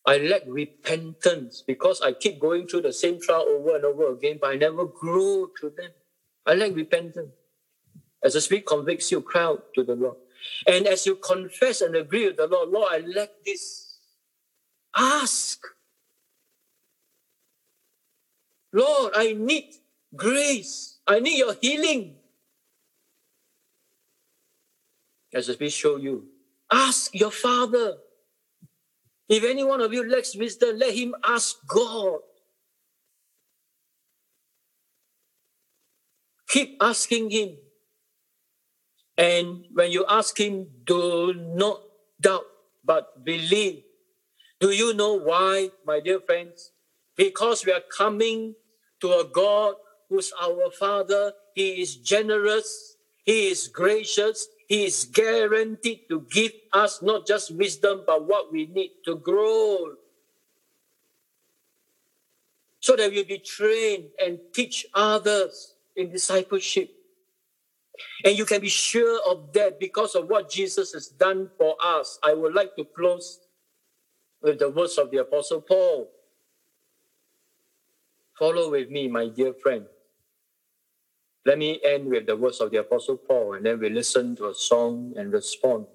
I 0.05 0.19
lack 0.19 0.43
repentance 0.47 1.61
because 1.67 1.99
I 2.01 2.13
keep 2.13 2.39
going 2.39 2.67
through 2.67 2.83
the 2.83 2.93
same 2.93 3.19
trial 3.19 3.45
over 3.49 3.75
and 3.75 3.83
over 3.83 4.13
again, 4.13 4.39
but 4.39 4.51
I 4.51 4.55
never 4.55 4.85
grow 4.85 5.49
through 5.59 5.73
them. 5.77 5.91
I 6.45 6.53
lack 6.53 6.73
repentance. 6.73 7.33
As 8.23 8.35
the 8.35 8.41
Spirit 8.41 8.65
convicts 8.65 9.11
you, 9.11 9.19
cry 9.19 9.43
out 9.43 9.73
to 9.75 9.83
the 9.83 9.95
Lord. 9.95 10.15
And 10.67 10.87
as 10.87 11.05
you 11.05 11.15
confess 11.15 11.81
and 11.81 11.97
agree 11.97 12.27
with 12.27 12.37
the 12.37 12.47
Lord, 12.47 12.69
Lord, 12.69 12.93
I 12.93 12.99
lack 12.99 13.31
this. 13.45 13.97
Ask. 14.95 15.59
Lord, 18.73 19.13
I 19.15 19.33
need 19.33 19.75
grace. 20.15 20.99
I 21.05 21.19
need 21.19 21.37
your 21.37 21.55
healing. 21.61 22.15
As 25.33 25.49
we 25.59 25.69
show 25.69 25.97
you, 25.97 26.27
ask 26.71 27.13
your 27.15 27.31
Father. 27.31 27.97
If 29.29 29.43
any 29.43 29.63
one 29.63 29.79
of 29.79 29.93
you 29.93 30.09
lacks 30.09 30.35
wisdom, 30.35 30.77
let 30.77 30.93
him 30.93 31.15
ask 31.23 31.55
God. 31.67 32.19
Keep 36.49 36.77
asking 36.81 37.29
him. 37.29 37.57
And 39.17 39.65
when 39.73 39.91
you 39.91 40.05
ask 40.09 40.37
him, 40.37 40.67
do 40.83 41.33
not 41.33 41.81
doubt, 42.19 42.43
but 42.83 43.23
believe. 43.23 43.83
Do 44.59 44.71
you 44.71 44.93
know 44.93 45.13
why, 45.13 45.71
my 45.85 46.01
dear 46.01 46.19
friends? 46.19 46.71
Because 47.15 47.65
we 47.65 47.71
are 47.71 47.83
coming 47.95 48.55
to 49.01 49.19
a 49.19 49.25
God 49.25 49.75
who's 50.09 50.31
our 50.41 50.71
Father. 50.71 51.33
He 51.53 51.81
is 51.81 51.95
generous. 51.95 52.97
He 53.23 53.49
is 53.49 53.67
gracious. 53.67 54.47
He 54.67 54.85
is 54.85 55.05
guaranteed 55.05 56.01
to 56.09 56.25
give 56.31 56.51
us 56.73 57.01
not 57.01 57.27
just 57.27 57.55
wisdom, 57.55 58.03
but 58.07 58.25
what 58.27 58.51
we 58.51 58.67
need 58.67 58.91
to 59.05 59.15
grow. 59.15 59.93
So 62.79 62.95
that 62.95 63.11
we'll 63.11 63.25
be 63.25 63.39
trained 63.39 64.05
and 64.23 64.39
teach 64.53 64.85
others 64.93 65.75
in 65.95 66.11
discipleship. 66.11 66.89
And 68.23 68.37
you 68.37 68.45
can 68.45 68.61
be 68.61 68.69
sure 68.69 69.19
of 69.29 69.53
that 69.53 69.79
because 69.79 70.15
of 70.15 70.29
what 70.29 70.49
Jesus 70.49 70.93
has 70.93 71.07
done 71.07 71.49
for 71.57 71.75
us. 71.83 72.17
I 72.23 72.33
would 72.33 72.53
like 72.53 72.75
to 72.77 72.85
close 72.85 73.39
with 74.41 74.59
the 74.59 74.69
words 74.69 74.97
of 74.97 75.11
the 75.11 75.17
Apostle 75.17 75.61
Paul. 75.61 76.09
Follow 78.41 78.71
with 78.71 78.89
me, 78.89 79.07
my 79.07 79.27
dear 79.27 79.53
friend. 79.53 79.85
Let 81.45 81.59
me 81.59 81.79
end 81.85 82.09
with 82.09 82.25
the 82.25 82.35
words 82.35 82.59
of 82.59 82.71
the 82.71 82.79
Apostle 82.79 83.17
Paul, 83.17 83.53
and 83.53 83.63
then 83.63 83.79
we 83.79 83.87
listen 83.91 84.35
to 84.37 84.49
a 84.49 84.55
song 84.55 85.13
and 85.15 85.31
respond. 85.31 85.85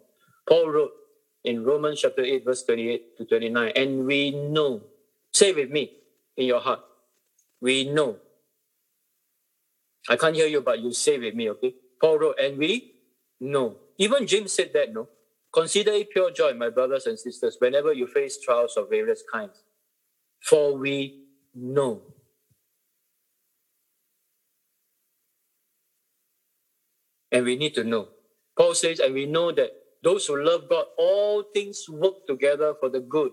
Paul 0.49 0.71
wrote 0.71 0.93
in 1.43 1.65
Romans 1.65 2.03
chapter 2.03 2.23
8, 2.23 2.45
verse 2.45 2.63
28 2.63 3.17
to 3.19 3.25
29, 3.25 3.73
and 3.75 4.07
we 4.07 4.31
know, 4.31 4.81
say 5.33 5.53
with 5.53 5.71
me 5.71 5.91
in 6.37 6.47
your 6.47 6.61
heart, 6.61 6.83
we 7.61 7.91
know. 7.91 8.19
I 10.09 10.15
can't 10.15 10.37
hear 10.37 10.47
you, 10.47 10.61
but 10.61 10.79
you 10.79 10.93
say 10.93 11.19
with 11.19 11.35
me, 11.35 11.51
okay? 11.51 11.75
Paul 12.01 12.21
wrote, 12.21 12.39
and 12.39 12.59
we 12.59 12.93
know. 13.41 13.75
Even 13.99 14.25
James 14.25 14.53
said 14.53 14.71
that, 14.73 14.95
no? 14.95 15.09
Consider 15.53 15.91
it 15.95 16.11
pure 16.11 16.31
joy, 16.31 16.55
my 16.55 16.71
brothers 16.71 17.07
and 17.07 17.19
sisters, 17.19 17.57
whenever 17.59 17.93
you 17.93 18.07
face 18.07 18.39
trials 18.41 18.77
of 18.77 18.89
various 18.89 19.25
kinds. 19.33 19.65
For 20.45 20.77
we 20.77 21.25
know. 21.53 22.03
And 27.37 27.45
we 27.45 27.55
need 27.57 27.75
to 27.75 27.85
know. 27.85 28.09
Paul 28.57 28.73
says, 28.73 28.99
and 28.99 29.13
we 29.13 29.27
know 29.27 29.53
that 29.53 29.71
those 30.03 30.27
who 30.27 30.43
love 30.43 30.71
God, 30.71 30.87
all 30.97 31.43
things 31.43 31.85
work 31.87 32.27
together 32.27 32.73
for 32.81 32.89
the 32.89 33.01
good, 33.01 33.31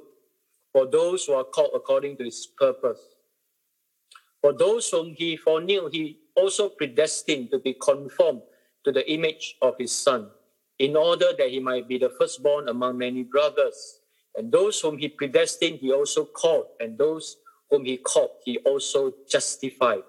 for 0.73 0.85
those 0.85 1.23
who 1.23 1.31
are 1.31 1.45
called 1.45 1.71
according 1.73 2.17
to 2.17 2.25
his 2.25 2.45
purpose. 2.59 2.99
For 4.41 4.51
those 4.51 4.89
whom 4.89 5.13
he 5.17 5.37
foreknew, 5.37 5.87
he 5.89 6.19
also 6.35 6.67
predestined 6.67 7.51
to 7.51 7.59
be 7.59 7.75
conformed 7.81 8.41
to 8.83 8.91
the 8.91 9.09
image 9.09 9.55
of 9.61 9.75
his 9.79 9.95
son, 9.95 10.31
in 10.79 10.97
order 10.97 11.27
that 11.37 11.47
he 11.47 11.61
might 11.61 11.87
be 11.87 11.97
the 11.97 12.11
firstborn 12.19 12.67
among 12.67 12.97
many 12.97 13.23
brothers. 13.23 14.01
And 14.35 14.51
those 14.51 14.81
whom 14.81 14.97
he 14.97 15.07
predestined, 15.07 15.79
he 15.79 15.93
also 15.93 16.25
called, 16.25 16.65
and 16.81 16.97
those 16.97 17.37
whom 17.69 17.85
he 17.85 17.95
called, 17.95 18.31
he 18.43 18.57
also 18.65 19.13
justified. 19.29 20.03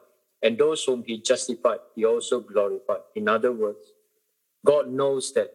And 0.44 0.58
those 0.58 0.84
whom 0.84 1.02
he 1.06 1.22
justified, 1.22 1.78
he 1.96 2.04
also 2.04 2.40
glorified. 2.40 3.00
In 3.16 3.28
other 3.28 3.50
words, 3.50 3.94
God 4.64 4.90
knows 4.90 5.32
that 5.32 5.54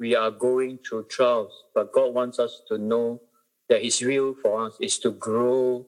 we 0.00 0.16
are 0.16 0.32
going 0.32 0.78
through 0.78 1.04
trials, 1.04 1.52
but 1.72 1.92
God 1.92 2.12
wants 2.12 2.40
us 2.40 2.60
to 2.68 2.76
know 2.76 3.22
that 3.68 3.84
his 3.84 4.02
will 4.02 4.34
for 4.42 4.66
us 4.66 4.74
is 4.80 4.98
to 4.98 5.12
grow 5.12 5.86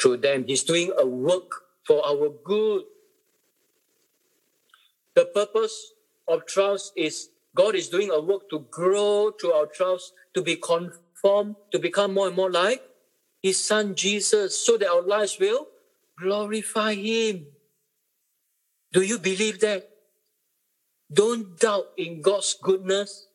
through 0.00 0.18
them. 0.18 0.44
He's 0.46 0.62
doing 0.62 0.92
a 0.96 1.04
work 1.04 1.50
for 1.84 2.06
our 2.06 2.30
good. 2.44 2.84
The 5.16 5.26
purpose 5.26 5.92
of 6.28 6.46
trials 6.46 6.92
is 6.96 7.30
God 7.54 7.74
is 7.74 7.88
doing 7.88 8.10
a 8.10 8.20
work 8.20 8.48
to 8.50 8.64
grow 8.70 9.32
through 9.32 9.52
our 9.52 9.66
trials, 9.66 10.12
to 10.34 10.42
be 10.42 10.56
conformed, 10.56 11.56
to 11.72 11.78
become 11.80 12.14
more 12.14 12.28
and 12.28 12.36
more 12.36 12.50
like 12.50 12.82
His 13.42 13.62
Son 13.62 13.94
Jesus, 13.94 14.56
so 14.56 14.76
that 14.78 14.88
our 14.88 15.02
lives 15.02 15.38
will 15.38 15.66
glorify 16.18 16.94
Him. 16.94 17.46
Do 18.92 19.02
you 19.02 19.18
believe 19.18 19.60
that? 19.60 19.88
Don't 21.12 21.58
doubt 21.58 21.92
in 21.96 22.22
God's 22.22 22.56
goodness. 22.60 23.26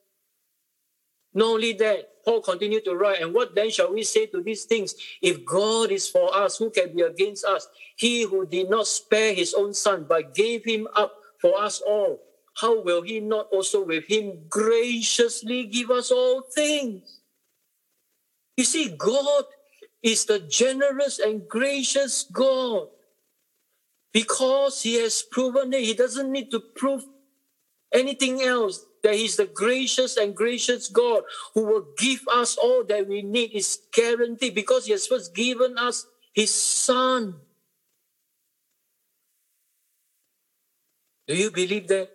Not 1.34 1.46
only 1.46 1.74
that, 1.74 2.24
Paul 2.26 2.42
continued 2.42 2.84
to 2.86 2.96
write, 2.96 3.22
and 3.22 3.34
what 3.34 3.56
then 3.56 3.70
shall 3.70 3.94
we 3.94 4.04
say 4.04 4.26
to 4.28 4.42
these 4.42 4.66
things? 4.66 4.96
If 5.22 5.46
God 5.46 5.92
is 5.92 6.08
for 6.08 6.36
us, 6.36 6.58
who 6.58 6.70
can 6.70 6.96
be 6.96 7.02
against 7.02 7.46
us? 7.46 7.68
He 7.96 8.24
who 8.24 8.46
did 8.46 8.70
not 8.70 8.88
spare 8.88 9.34
his 9.34 9.54
own 9.54 9.74
son, 9.74 10.06
but 10.10 10.34
gave 10.34 10.66
him 10.66 10.88
up 10.96 11.14
for 11.40 11.60
us 11.60 11.82
all, 11.82 12.20
how 12.56 12.82
will 12.82 13.04
he 13.04 13.20
not 13.20 13.48
also 13.52 13.86
with 13.86 14.06
him 14.10 14.46
graciously 14.50 15.66
give 15.66 15.92
us 15.92 16.12
all 16.12 16.42
things? 16.42 17.22
You 18.58 18.64
see, 18.64 18.90
God 18.98 19.46
is 20.02 20.26
the 20.26 20.40
generous 20.40 21.20
and 21.20 21.48
gracious 21.48 22.24
God. 22.24 22.88
Because 24.18 24.82
he 24.82 24.96
has 24.96 25.22
proven 25.22 25.72
it, 25.74 25.84
he 25.84 25.94
doesn't 25.94 26.32
need 26.32 26.50
to 26.50 26.60
prove 26.60 27.06
anything 27.94 28.42
else. 28.42 28.84
That 29.04 29.14
he's 29.14 29.36
the 29.36 29.46
gracious 29.46 30.18
and 30.18 30.36
gracious 30.36 30.88
God 30.88 31.22
who 31.54 31.64
will 31.68 31.86
give 32.00 32.22
us 32.28 32.58
all 32.58 32.84
that 32.86 33.08
we 33.08 33.22
need 33.22 33.52
is 33.54 33.80
guaranteed 33.94 34.56
because 34.56 34.88
he 34.88 34.92
has 34.94 35.06
first 35.06 35.36
given 35.36 35.78
us 35.78 36.08
his 36.34 36.52
son. 36.52 37.36
Do 41.28 41.36
you 41.36 41.52
believe 41.52 41.88
that? 41.90 42.10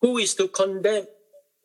Who 0.00 0.16
is 0.16 0.34
to 0.36 0.48
condemn? 0.48 1.04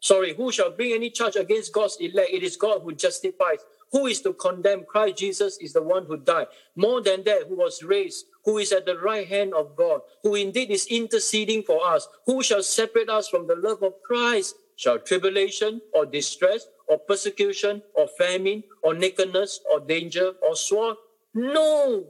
Sorry, 0.02 0.34
who 0.34 0.52
shall 0.52 0.72
bring 0.72 0.92
any 0.92 1.10
charge 1.10 1.38
against 1.38 1.72
God's 1.72 1.96
elect? 2.02 2.32
It 2.34 2.44
is 2.44 2.58
God 2.58 2.82
who 2.84 2.94
justifies. 2.94 3.60
Who 3.92 4.08
is 4.08 4.22
to 4.22 4.34
condemn? 4.34 4.86
Christ 4.86 5.18
Jesus 5.18 5.58
is 5.58 5.74
the 5.74 5.82
one 5.82 6.06
who 6.06 6.18
died. 6.18 6.48
More 6.76 7.02
than 7.02 7.24
that, 7.24 7.48
who 7.48 7.56
was 7.56 7.84
raised, 7.84 8.26
who 8.44 8.58
is 8.58 8.72
at 8.72 8.86
the 8.86 8.98
right 9.00 9.28
hand 9.28 9.54
of 9.54 9.76
God, 9.76 10.02
who 10.24 10.36
indeed 10.36 10.72
is 10.72 10.88
interceding 10.88 11.64
for 11.64 11.86
us. 11.86 12.08
Who 12.26 12.44
shall 12.44 12.64
separate 12.64 13.10
us 13.10 13.28
from 13.30 13.48
the 13.48 13.56
love 13.56 13.84
of 13.84 13.94
Christ? 14.04 14.56
Shall 14.76 15.00
tribulation 15.00 15.82
or 15.94 16.06
distress 16.06 16.68
or 16.88 17.00
persecution 17.00 17.82
or 17.96 18.08
famine 18.18 18.64
or 18.84 18.94
nakedness 18.94 19.62
or 19.72 19.80
danger 19.80 20.34
or 20.42 20.56
sword? 20.56 20.98
No. 21.34 22.06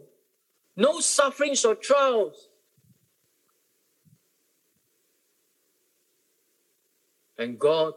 No 0.76 1.00
sufferings 1.00 1.64
or 1.66 1.76
trials 1.76 2.50
And 7.38 7.60
God 7.60 7.94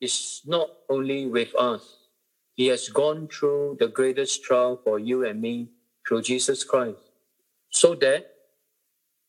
is 0.00 0.42
not 0.44 0.68
only 0.88 1.26
with 1.26 1.54
us, 1.58 1.97
He 2.58 2.66
has 2.66 2.88
gone 2.88 3.28
through 3.28 3.76
the 3.78 3.86
greatest 3.86 4.42
trial 4.42 4.80
for 4.82 4.98
you 4.98 5.24
and 5.24 5.40
me 5.40 5.68
through 6.04 6.22
Jesus 6.22 6.64
Christ. 6.64 6.98
So 7.70 7.94
that, 7.94 8.32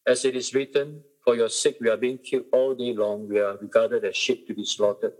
as 0.08 0.26
it 0.26 0.36
is 0.36 0.56
written, 0.56 1.04
for 1.24 1.36
your 1.36 1.50
sake 1.50 1.78
we 1.80 1.90
are 1.92 1.98
being 2.06 2.18
killed 2.18 2.46
all 2.52 2.74
day 2.74 2.92
long, 2.92 3.30
we 3.30 3.40
are 3.40 3.56
regarded 3.62 4.04
as 4.04 4.18
sheep 4.18 4.48
to 4.48 4.56
be 4.56 4.66
slaughtered. 4.66 5.14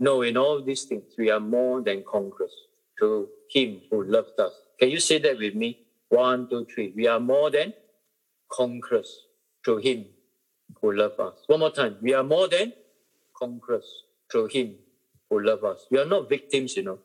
No, 0.00 0.22
in 0.22 0.38
all 0.38 0.62
these 0.62 0.84
things, 0.84 1.12
we 1.18 1.30
are 1.30 1.40
more 1.40 1.82
than 1.82 2.02
conquerors 2.10 2.54
through 2.98 3.28
Him 3.50 3.82
who 3.90 4.02
loved 4.02 4.40
us. 4.40 4.54
Can 4.80 4.88
you 4.88 4.98
say 4.98 5.18
that 5.18 5.36
with 5.36 5.54
me? 5.54 5.80
One, 6.08 6.48
two, 6.48 6.66
three. 6.74 6.94
We 6.96 7.06
are 7.06 7.20
more 7.20 7.50
than 7.50 7.74
conquerors 8.50 9.26
through 9.62 9.80
Him 9.88 10.06
who 10.80 10.96
love 10.96 11.20
us. 11.20 11.34
One 11.48 11.60
more 11.60 11.70
time. 11.70 11.98
We 12.00 12.14
are 12.14 12.24
more 12.24 12.48
than 12.48 12.72
conquerors 13.36 14.04
through 14.30 14.46
Him 14.46 14.76
who 15.28 15.44
love 15.44 15.64
us. 15.64 15.84
We 15.90 15.98
are 15.98 16.06
not 16.06 16.30
victims, 16.30 16.78
you 16.78 16.84
know, 16.84 16.98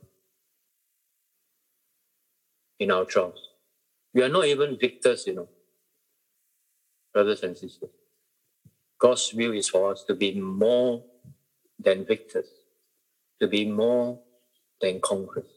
in 2.79 2.91
our 2.91 3.05
trials. 3.05 3.49
We 4.13 4.23
are 4.23 4.29
not 4.29 4.45
even 4.45 4.77
victors, 4.79 5.25
you 5.27 5.35
know, 5.35 5.49
brothers 7.13 7.43
and 7.43 7.57
sisters. 7.57 7.89
God's 8.99 9.33
will 9.33 9.53
is 9.53 9.69
for 9.69 9.91
us 9.91 10.03
to 10.05 10.15
be 10.15 10.39
more 10.39 11.03
than 11.79 12.05
victors, 12.05 12.47
to 13.41 13.47
be 13.47 13.65
more 13.65 14.19
than 14.81 14.99
conquerors 15.01 15.51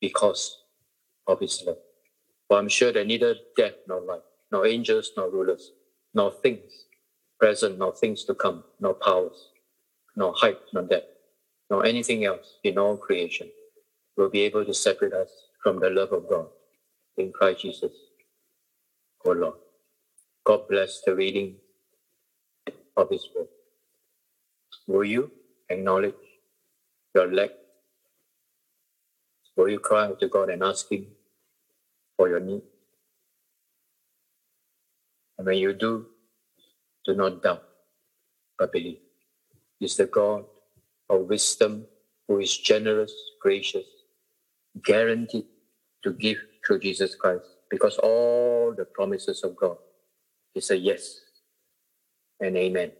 because 0.00 0.58
of 1.26 1.40
His 1.40 1.62
love. 1.66 1.78
For 2.48 2.58
I'm 2.58 2.68
sure 2.68 2.92
that 2.92 3.06
neither 3.06 3.36
death 3.56 3.74
nor 3.88 4.00
life, 4.00 4.22
nor 4.50 4.66
angels 4.66 5.12
nor 5.16 5.30
rulers, 5.30 5.72
nor 6.14 6.32
things 6.32 6.86
present, 7.38 7.78
nor 7.78 7.94
things 7.94 8.24
to 8.24 8.34
come, 8.34 8.64
nor 8.80 8.94
powers, 8.94 9.48
nor 10.16 10.34
height, 10.34 10.58
nor 10.72 10.82
depth, 10.82 11.16
nor 11.70 11.84
anything 11.86 12.24
else 12.24 12.58
in 12.64 12.78
all 12.78 12.96
creation 12.96 13.48
will 14.16 14.28
be 14.30 14.40
able 14.40 14.64
to 14.64 14.74
separate 14.74 15.12
us 15.14 15.30
from 15.62 15.80
the 15.80 15.90
love 15.90 16.12
of 16.12 16.28
God 16.28 16.48
in 17.18 17.32
Christ 17.32 17.62
Jesus, 17.62 17.92
our 19.26 19.34
Lord. 19.36 19.56
God 20.44 20.68
bless 20.68 21.02
the 21.06 21.14
reading 21.14 21.56
of 22.96 23.10
His 23.10 23.28
word. 23.36 23.48
Will 24.88 25.04
you 25.04 25.32
acknowledge 25.70 26.14
your 27.14 27.32
lack? 27.32 27.50
Will 29.56 29.68
you 29.70 29.78
cry 29.80 30.06
out 30.06 30.20
to 30.20 30.28
God 30.28 30.50
and 30.50 30.62
ask 30.62 30.90
Him 30.92 31.06
for 32.16 32.28
your 32.28 32.40
need? 32.40 32.62
And 35.38 35.46
when 35.46 35.58
you 35.58 35.74
do, 35.74 36.06
do 37.06 37.14
not 37.14 37.42
doubt, 37.42 37.64
but 38.58 38.72
believe. 38.72 38.98
Is 39.80 39.96
the 39.96 40.06
God 40.06 40.44
of 41.10 41.22
wisdom 41.28 41.86
who 42.28 42.40
is 42.40 42.56
generous, 42.58 43.12
gracious, 43.42 43.86
guaranteed 44.84 45.46
to 46.04 46.12
give 46.12 46.38
through 46.66 46.80
Jesus 46.80 47.14
Christ, 47.14 47.44
because 47.70 47.98
all 47.98 48.74
the 48.76 48.84
promises 48.84 49.42
of 49.44 49.56
God 49.56 49.76
is 50.54 50.70
a 50.70 50.76
yes 50.76 51.20
and 52.40 52.56
amen. 52.56 52.92